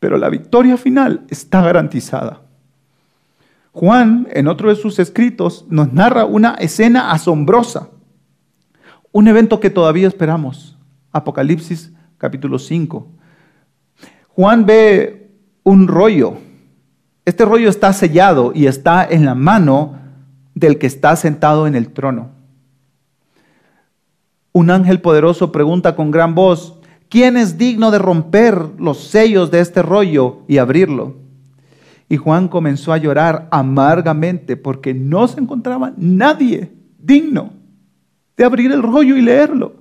Pero 0.00 0.18
la 0.18 0.28
victoria 0.28 0.76
final 0.76 1.24
está 1.30 1.62
garantizada. 1.62 2.41
Juan, 3.72 4.28
en 4.30 4.48
otro 4.48 4.68
de 4.68 4.76
sus 4.76 4.98
escritos, 4.98 5.64
nos 5.70 5.92
narra 5.92 6.26
una 6.26 6.54
escena 6.54 7.10
asombrosa, 7.10 7.88
un 9.12 9.28
evento 9.28 9.60
que 9.60 9.70
todavía 9.70 10.08
esperamos. 10.08 10.78
Apocalipsis 11.10 11.92
capítulo 12.18 12.58
5. 12.58 13.08
Juan 14.28 14.66
ve 14.66 15.30
un 15.62 15.88
rollo. 15.88 16.34
Este 17.24 17.44
rollo 17.44 17.70
está 17.70 17.92
sellado 17.92 18.52
y 18.54 18.66
está 18.66 19.04
en 19.04 19.24
la 19.24 19.34
mano 19.34 19.98
del 20.54 20.78
que 20.78 20.86
está 20.86 21.16
sentado 21.16 21.66
en 21.66 21.74
el 21.74 21.92
trono. 21.92 22.30
Un 24.52 24.70
ángel 24.70 25.00
poderoso 25.00 25.50
pregunta 25.50 25.96
con 25.96 26.10
gran 26.10 26.34
voz, 26.34 26.78
¿quién 27.08 27.38
es 27.38 27.56
digno 27.56 27.90
de 27.90 27.98
romper 27.98 28.68
los 28.78 28.98
sellos 29.04 29.50
de 29.50 29.60
este 29.60 29.80
rollo 29.80 30.40
y 30.46 30.58
abrirlo? 30.58 31.16
Y 32.12 32.18
Juan 32.18 32.48
comenzó 32.48 32.92
a 32.92 32.98
llorar 32.98 33.48
amargamente 33.50 34.58
porque 34.58 34.92
no 34.92 35.26
se 35.28 35.40
encontraba 35.40 35.94
nadie 35.96 36.70
digno 36.98 37.54
de 38.36 38.44
abrir 38.44 38.70
el 38.70 38.82
rollo 38.82 39.16
y 39.16 39.22
leerlo. 39.22 39.76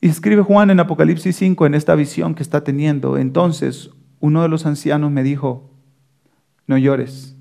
Y 0.00 0.06
escribe 0.06 0.42
Juan 0.42 0.70
en 0.70 0.78
Apocalipsis 0.78 1.34
5 1.34 1.66
en 1.66 1.74
esta 1.74 1.96
visión 1.96 2.36
que 2.36 2.44
está 2.44 2.62
teniendo. 2.62 3.18
Entonces 3.18 3.90
uno 4.20 4.42
de 4.42 4.48
los 4.48 4.64
ancianos 4.64 5.10
me 5.10 5.24
dijo, 5.24 5.72
no 6.68 6.78
llores. 6.78 7.34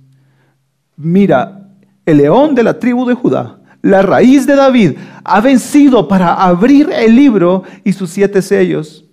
Mira, 0.97 1.69
el 2.07 2.17
león 2.17 2.55
de 2.55 2.63
la 2.63 2.79
tribu 2.79 3.05
de 3.05 3.13
Judá, 3.13 3.59
la 3.83 4.01
raíz 4.01 4.47
de 4.47 4.55
David, 4.55 4.93
ha 5.23 5.39
vencido 5.39 6.07
para 6.07 6.33
abrir 6.33 6.89
el 6.91 7.15
libro 7.15 7.61
y 7.83 7.93
sus 7.93 8.09
siete 8.09 8.41
sellos. 8.41 9.05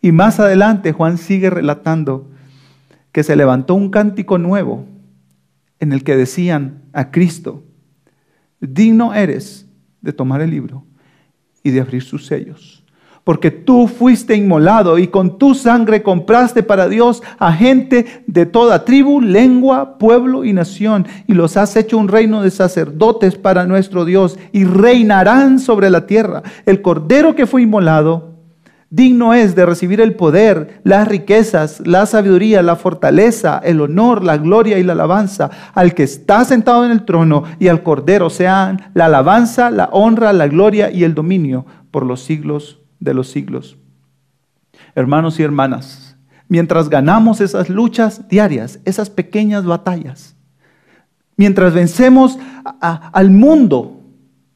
Y 0.00 0.12
más 0.12 0.40
adelante 0.40 0.92
Juan 0.92 1.18
sigue 1.18 1.50
relatando 1.50 2.31
que 3.12 3.22
se 3.22 3.36
levantó 3.36 3.74
un 3.74 3.90
cántico 3.90 4.38
nuevo 4.38 4.86
en 5.78 5.92
el 5.92 6.02
que 6.02 6.16
decían 6.16 6.82
a 6.92 7.10
Cristo, 7.10 7.62
digno 8.60 9.14
eres 9.14 9.66
de 10.00 10.12
tomar 10.12 10.40
el 10.40 10.50
libro 10.50 10.84
y 11.62 11.70
de 11.70 11.80
abrir 11.80 12.02
sus 12.02 12.26
sellos. 12.26 12.82
Porque 13.24 13.52
tú 13.52 13.86
fuiste 13.86 14.34
inmolado 14.34 14.98
y 14.98 15.06
con 15.06 15.38
tu 15.38 15.54
sangre 15.54 16.02
compraste 16.02 16.64
para 16.64 16.88
Dios 16.88 17.22
a 17.38 17.52
gente 17.52 18.24
de 18.26 18.46
toda 18.46 18.84
tribu, 18.84 19.20
lengua, 19.20 19.96
pueblo 19.96 20.44
y 20.44 20.52
nación. 20.52 21.06
Y 21.28 21.34
los 21.34 21.56
has 21.56 21.76
hecho 21.76 21.98
un 21.98 22.08
reino 22.08 22.42
de 22.42 22.50
sacerdotes 22.50 23.36
para 23.36 23.64
nuestro 23.64 24.04
Dios 24.04 24.38
y 24.50 24.64
reinarán 24.64 25.60
sobre 25.60 25.88
la 25.88 26.06
tierra. 26.06 26.42
El 26.66 26.82
cordero 26.82 27.36
que 27.36 27.46
fue 27.46 27.62
inmolado 27.62 28.31
Digno 28.92 29.32
es 29.32 29.54
de 29.54 29.64
recibir 29.64 30.02
el 30.02 30.16
poder, 30.16 30.82
las 30.84 31.08
riquezas, 31.08 31.80
la 31.86 32.04
sabiduría, 32.04 32.60
la 32.60 32.76
fortaleza, 32.76 33.58
el 33.64 33.80
honor, 33.80 34.22
la 34.22 34.36
gloria 34.36 34.78
y 34.78 34.82
la 34.82 34.92
alabanza 34.92 35.48
al 35.72 35.94
que 35.94 36.02
está 36.02 36.44
sentado 36.44 36.84
en 36.84 36.90
el 36.90 37.06
trono 37.06 37.44
y 37.58 37.68
al 37.68 37.82
Cordero 37.82 38.28
sean 38.28 38.90
la 38.92 39.06
alabanza, 39.06 39.70
la 39.70 39.88
honra, 39.92 40.34
la 40.34 40.46
gloria 40.46 40.90
y 40.90 41.04
el 41.04 41.14
dominio 41.14 41.64
por 41.90 42.04
los 42.04 42.22
siglos 42.22 42.80
de 43.00 43.14
los 43.14 43.30
siglos. 43.30 43.78
Hermanos 44.94 45.40
y 45.40 45.42
hermanas, 45.42 46.18
mientras 46.48 46.90
ganamos 46.90 47.40
esas 47.40 47.70
luchas 47.70 48.28
diarias, 48.28 48.78
esas 48.84 49.08
pequeñas 49.08 49.64
batallas, 49.64 50.36
mientras 51.38 51.72
vencemos 51.72 52.38
al 52.78 53.30
mundo, 53.30 54.02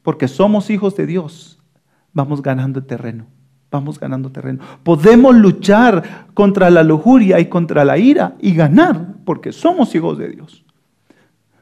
porque 0.03 0.27
somos 0.27 0.69
hijos 0.69 0.95
de 0.95 1.07
Dios, 1.07 1.59
vamos 2.13 2.43
ganando 2.43 2.83
terreno 2.83 3.25
vamos 3.71 3.99
ganando 3.99 4.31
terreno. 4.31 4.63
Podemos 4.83 5.35
luchar 5.35 6.27
contra 6.33 6.69
la 6.69 6.83
lujuria 6.83 7.39
y 7.39 7.45
contra 7.45 7.83
la 7.85 7.97
ira 7.97 8.35
y 8.39 8.53
ganar 8.53 9.15
porque 9.25 9.51
somos 9.51 9.93
hijos 9.95 10.17
de 10.17 10.29
Dios. 10.29 10.63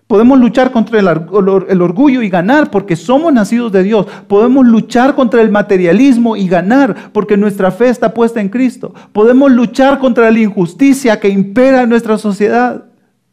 Podemos 0.08 0.39
luchar 0.39 0.72
contra 0.72 0.99
el, 0.99 1.82
orgullo 1.82 2.22
y 2.22 2.30
ganar 2.30 2.70
porque 2.70 2.95
somos 2.95 3.34
nacidos 3.34 3.72
de 3.72 3.82
Dios. 3.82 4.06
Podemos 4.28 4.64
luchar 4.68 5.16
contra 5.16 5.41
el 5.41 5.49
materialismo 5.49 6.38
y 6.38 6.47
ganar 6.47 7.12
porque 7.12 7.38
nuestra 7.38 7.72
fe 7.72 7.89
está 7.89 8.14
puesta 8.14 8.39
en 8.39 8.49
Cristo. 8.49 8.93
Podemos 9.12 9.51
luchar 9.51 9.97
contra 9.97 10.30
la 10.30 10.39
injusticia 10.39 11.20
que 11.20 11.30
impera 11.30 11.82
en 11.82 11.89
nuestra 11.89 12.20
sociedad. 12.20 12.86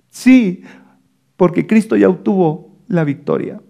Sí, 0.08 0.62
porque 1.36 1.66
Cristo 1.66 1.94
ya 1.94 2.08
obtuvo 2.08 2.70
la 2.88 3.04
victoria. 3.04 3.60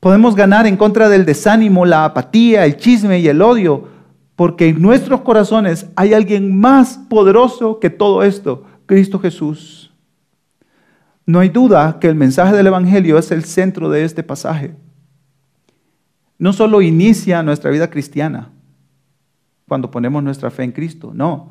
Podemos 0.00 0.34
ganar 0.34 0.66
en 0.66 0.78
contra 0.78 1.10
del 1.10 1.26
desánimo, 1.26 1.84
la 1.84 2.06
apatía, 2.06 2.64
el 2.64 2.78
chisme 2.78 3.20
y 3.20 3.28
el 3.28 3.42
odio, 3.42 3.88
porque 4.34 4.68
en 4.68 4.80
nuestros 4.80 5.20
corazones 5.20 5.86
hay 5.94 6.14
alguien 6.14 6.58
más 6.58 6.96
poderoso 6.96 7.78
que 7.78 7.90
todo 7.90 8.22
esto, 8.22 8.64
Cristo 8.86 9.18
Jesús. 9.18 9.92
No 11.26 11.40
hay 11.40 11.50
duda 11.50 11.98
que 12.00 12.08
el 12.08 12.14
mensaje 12.14 12.56
del 12.56 12.68
Evangelio 12.68 13.18
es 13.18 13.30
el 13.30 13.44
centro 13.44 13.90
de 13.90 14.04
este 14.04 14.22
pasaje. 14.22 14.74
No 16.38 16.54
solo 16.54 16.80
inicia 16.80 17.42
nuestra 17.42 17.70
vida 17.70 17.90
cristiana 17.90 18.50
cuando 19.68 19.90
ponemos 19.90 20.22
nuestra 20.22 20.50
fe 20.50 20.64
en 20.64 20.72
Cristo, 20.72 21.12
no. 21.14 21.50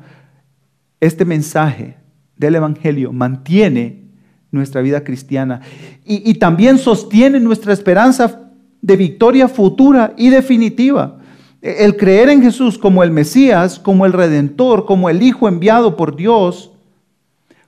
Este 0.98 1.24
mensaje 1.24 1.96
del 2.36 2.56
Evangelio 2.56 3.12
mantiene 3.12 4.09
nuestra 4.50 4.80
vida 4.80 5.04
cristiana 5.04 5.60
y, 6.04 6.34
también 6.34 6.78
sostiene 6.78 7.38
nuestra 7.40 7.72
esperanza 7.72 8.50
de 8.82 8.96
victoria 8.96 9.48
futura 9.48 10.14
y 10.16 10.30
definitiva. 10.30 11.18
El 11.62 11.96
creer 11.96 12.30
en 12.30 12.42
Jesús 12.42 12.78
como 12.78 13.02
el 13.02 13.10
Mesías, 13.10 13.78
como 13.78 14.06
el 14.06 14.12
Redentor, 14.12 14.86
como 14.86 15.10
el 15.10 15.22
Hijo 15.22 15.46
enviado 15.46 15.96
por 15.96 16.16
Dios, 16.16 16.72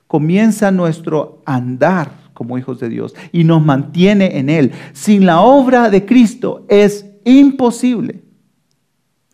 comienza 0.07 0.71
nuestro 0.71 1.41
andar 1.45 2.11
como 2.33 2.57
hijos 2.57 2.79
de 2.79 2.89
Dios 2.89 3.15
y 3.31 3.43
nos 3.43 3.63
mantiene 3.63 4.39
en 4.39 4.49
Él. 4.49 4.71
Sin 4.93 5.25
la 5.25 5.41
obra 5.41 5.89
de 5.89 6.05
Cristo 6.05 6.65
es 6.67 7.05
imposible 7.23 8.23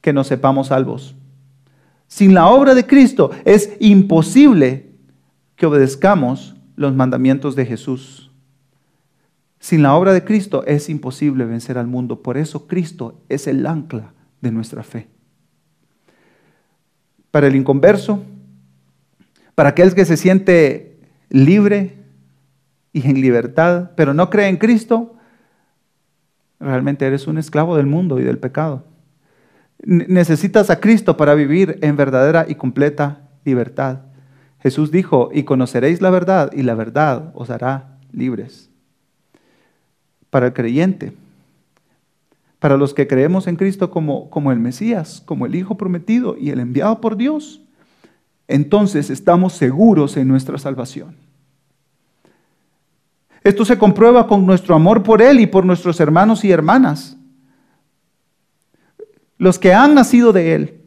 que 0.02 0.14
nos 0.14 0.28
sepamos 0.28 0.68
salvos. 0.68 1.16
Sin 2.08 2.34
la 2.34 2.48
obra 2.48 2.76
de 2.76 2.86
Cristo 2.86 3.32
es 3.46 3.72
imposible 3.80 4.90
que 5.56 5.66
obedezcamos 5.66 6.56
los 6.80 6.96
mandamientos 6.96 7.58
de 7.58 7.66
Jesús. 7.66 8.32
Sin 9.60 9.84
la 9.84 9.96
obra 9.96 10.14
de 10.14 10.24
Cristo 10.24 10.64
es 10.66 10.88
imposible 10.88 11.44
vencer 11.44 11.78
al 11.78 11.88
mundo. 11.88 12.24
Por 12.24 12.38
eso 12.38 12.68
Cristo 12.68 13.20
es 13.28 13.48
el 13.48 13.68
ancla 13.68 14.14
de 14.40 14.54
nuestra 14.54 14.82
fe. 14.82 15.10
Para 17.32 17.48
el 17.48 17.58
inconverso, 17.58 18.24
para 19.56 19.70
aquel 19.70 19.94
que 19.94 20.06
se 20.06 20.16
siente 20.16 21.02
libre 21.28 21.98
y 22.94 23.06
en 23.06 23.20
libertad, 23.20 23.92
pero 23.98 24.14
no 24.14 24.30
cree 24.30 24.48
en 24.48 24.56
Cristo, 24.56 25.18
realmente 26.62 27.06
eres 27.06 27.28
un 27.28 27.38
esclavo 27.38 27.76
del 27.76 27.88
mundo 27.88 28.22
y 28.22 28.24
del 28.24 28.38
pecado. 28.38 28.86
Necesitas 29.84 30.70
a 30.70 30.80
Cristo 30.80 31.18
para 31.18 31.34
vivir 31.34 31.78
en 31.82 31.98
verdadera 31.98 32.46
y 32.48 32.56
completa 32.56 33.28
libertad. 33.44 34.00
Jesús 34.62 34.92
dijo, 34.92 35.30
y 35.34 35.44
conoceréis 35.44 36.02
la 36.02 36.10
verdad, 36.10 36.52
y 36.54 36.64
la 36.64 36.76
verdad 36.76 37.32
os 37.34 37.50
hará 37.50 37.98
libres. 38.12 38.70
Para 40.30 40.48
el 40.48 40.54
creyente, 40.54 41.14
para 42.60 42.78
los 42.78 42.94
que 42.94 43.08
creemos 43.08 43.48
en 43.48 43.56
Cristo 43.56 43.90
como, 43.90 44.30
como 44.30 44.52
el 44.52 44.60
Mesías, 44.60 45.22
como 45.26 45.46
el 45.46 45.56
Hijo 45.56 45.78
prometido 45.78 46.36
y 46.38 46.50
el 46.50 46.60
enviado 46.60 47.00
por 47.00 47.16
Dios, 47.16 47.62
entonces 48.48 49.10
estamos 49.10 49.54
seguros 49.54 50.18
en 50.18 50.28
nuestra 50.28 50.58
salvación. 50.58 51.16
Esto 53.44 53.64
se 53.64 53.78
comprueba 53.78 54.28
con 54.28 54.46
nuestro 54.46 54.76
amor 54.76 55.04
por 55.04 55.22
Él 55.22 55.40
y 55.40 55.48
por 55.48 55.66
nuestros 55.66 56.00
hermanos 56.00 56.44
y 56.44 56.52
hermanas. 56.52 57.16
Los 59.38 59.58
que 59.58 59.74
han 59.74 59.96
nacido 59.96 60.34
de 60.34 60.54
Él. 60.56 60.79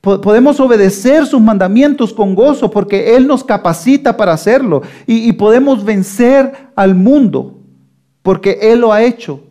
Podemos 0.00 0.60
obedecer 0.60 1.26
sus 1.26 1.40
mandamientos 1.40 2.12
con 2.12 2.34
gozo 2.36 2.70
porque 2.70 3.16
Él 3.16 3.26
nos 3.26 3.42
capacita 3.42 4.16
para 4.16 4.32
hacerlo. 4.32 4.82
Y, 5.06 5.32
podemos 5.32 5.84
vencer 5.84 6.52
al 6.76 6.94
mundo 6.94 7.58
porque 8.22 8.58
Él 8.62 8.80
lo 8.80 8.92
ha 8.92 9.02
hecho. 9.02 9.42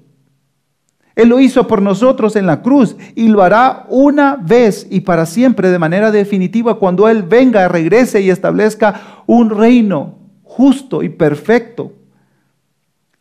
Él 1.16 1.30
lo 1.30 1.40
hizo 1.40 1.68
por 1.68 1.82
nosotros 1.82 2.36
en 2.36 2.46
la 2.46 2.62
cruz 2.62 2.96
y 3.16 3.28
lo 3.28 3.42
hará 3.42 3.88
una 3.90 4.36
vez 4.36 4.88
y 4.90 5.02
para 5.02 5.26
siempre 5.26 5.70
de 5.70 5.80
manera 5.80 6.12
definitiva 6.12 6.76
cuando 6.76 7.10
Él 7.10 7.24
venga, 7.24 7.68
regrese 7.68 8.22
y 8.22 8.30
establezca 8.30 9.24
un 9.26 9.50
reino 9.50 10.20
justo 10.44 11.04
y 11.04 11.10
perfecto 11.10 11.92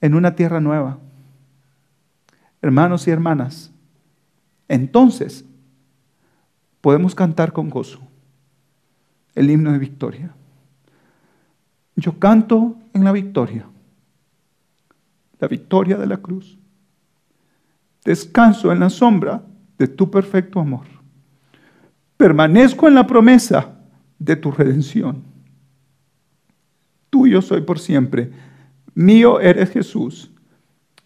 en 0.01 0.15
una 0.15 0.37
tierra 0.37 0.61
nueva. 0.61 0.99
Hermanos 2.61 3.09
y 3.09 3.11
hermanas, 3.11 3.73
entonces 4.69 5.45
podemos 6.87 7.17
cantar 7.17 7.53
con 7.53 7.69
gozo 7.69 7.99
el 9.35 9.51
himno 9.51 9.73
de 9.73 9.79
victoria. 9.81 10.33
Yo 11.97 12.21
canto 12.21 12.77
en 12.93 13.03
la 13.03 13.11
victoria, 13.11 13.67
la 15.41 15.49
victoria 15.49 15.97
de 15.97 16.07
la 16.07 16.19
cruz 16.19 16.57
descanso 18.05 18.71
en 18.71 18.79
la 18.79 18.89
sombra 18.89 19.43
de 19.77 19.89
tu 19.89 20.13
perfecto 20.13 20.61
amor. 20.61 20.87
Permanezco 22.17 22.87
en 22.87 22.95
la 22.95 23.05
promesa 23.05 23.81
de 24.21 24.37
tu 24.37 24.53
redención. 24.53 25.25
Tuyo 27.11 27.43
soy 27.43 27.63
por 27.63 27.81
siempre. 27.81 28.31
Mío 28.95 29.41
eres 29.41 29.71
Jesús. 29.71 30.31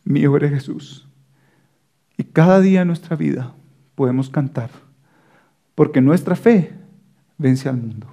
Mío 0.04 0.36
eres 0.36 0.50
Jesús. 0.50 1.08
Y 2.18 2.24
cada 2.24 2.60
día 2.60 2.82
en 2.82 2.88
nuestra 2.88 3.16
vida 3.16 3.54
podemos 3.94 4.28
cantar, 4.28 4.68
porque 5.74 6.00
nuestra 6.00 6.36
fe 6.36 6.72
vence 7.38 7.68
al 7.68 7.76
mundo. 7.76 8.06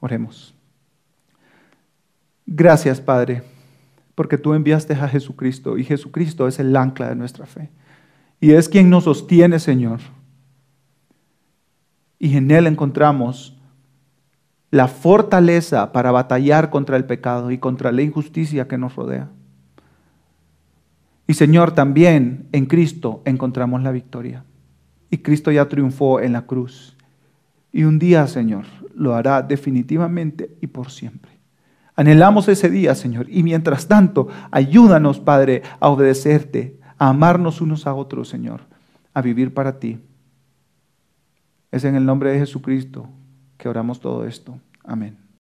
Oremos. 0.00 0.54
Gracias, 2.46 3.00
Padre 3.00 3.42
porque 4.20 4.36
tú 4.36 4.52
enviaste 4.52 4.92
a 4.92 5.08
Jesucristo 5.08 5.78
y 5.78 5.84
Jesucristo 5.84 6.46
es 6.46 6.58
el 6.58 6.76
ancla 6.76 7.08
de 7.08 7.14
nuestra 7.14 7.46
fe. 7.46 7.70
Y 8.38 8.50
es 8.50 8.68
quien 8.68 8.90
nos 8.90 9.04
sostiene, 9.04 9.58
Señor. 9.58 10.00
Y 12.18 12.36
en 12.36 12.50
Él 12.50 12.66
encontramos 12.66 13.56
la 14.70 14.88
fortaleza 14.88 15.90
para 15.92 16.10
batallar 16.10 16.68
contra 16.68 16.98
el 16.98 17.06
pecado 17.06 17.50
y 17.50 17.56
contra 17.56 17.92
la 17.92 18.02
injusticia 18.02 18.68
que 18.68 18.76
nos 18.76 18.94
rodea. 18.94 19.30
Y 21.26 21.32
Señor, 21.32 21.72
también 21.72 22.46
en 22.52 22.66
Cristo 22.66 23.22
encontramos 23.24 23.82
la 23.82 23.90
victoria. 23.90 24.44
Y 25.10 25.18
Cristo 25.18 25.50
ya 25.50 25.68
triunfó 25.68 26.20
en 26.20 26.32
la 26.32 26.46
cruz. 26.46 26.96
Y 27.72 27.84
un 27.84 27.98
día, 27.98 28.26
Señor, 28.26 28.66
lo 28.94 29.14
hará 29.14 29.42
definitivamente 29.42 30.56
y 30.60 30.66
por 30.68 30.90
siempre. 30.90 31.30
Anhelamos 31.96 32.48
ese 32.48 32.70
día, 32.70 32.94
Señor. 32.94 33.26
Y 33.28 33.42
mientras 33.42 33.86
tanto, 33.86 34.28
ayúdanos, 34.50 35.20
Padre, 35.20 35.62
a 35.80 35.88
obedecerte, 35.88 36.78
a 36.98 37.10
amarnos 37.10 37.60
unos 37.60 37.86
a 37.86 37.94
otros, 37.94 38.28
Señor, 38.28 38.62
a 39.12 39.20
vivir 39.20 39.52
para 39.52 39.78
ti. 39.78 39.98
Es 41.70 41.84
en 41.84 41.94
el 41.94 42.06
nombre 42.06 42.32
de 42.32 42.38
Jesucristo 42.38 43.08
que 43.58 43.68
oramos 43.68 44.00
todo 44.00 44.26
esto. 44.26 44.58
Amén. 44.82 45.19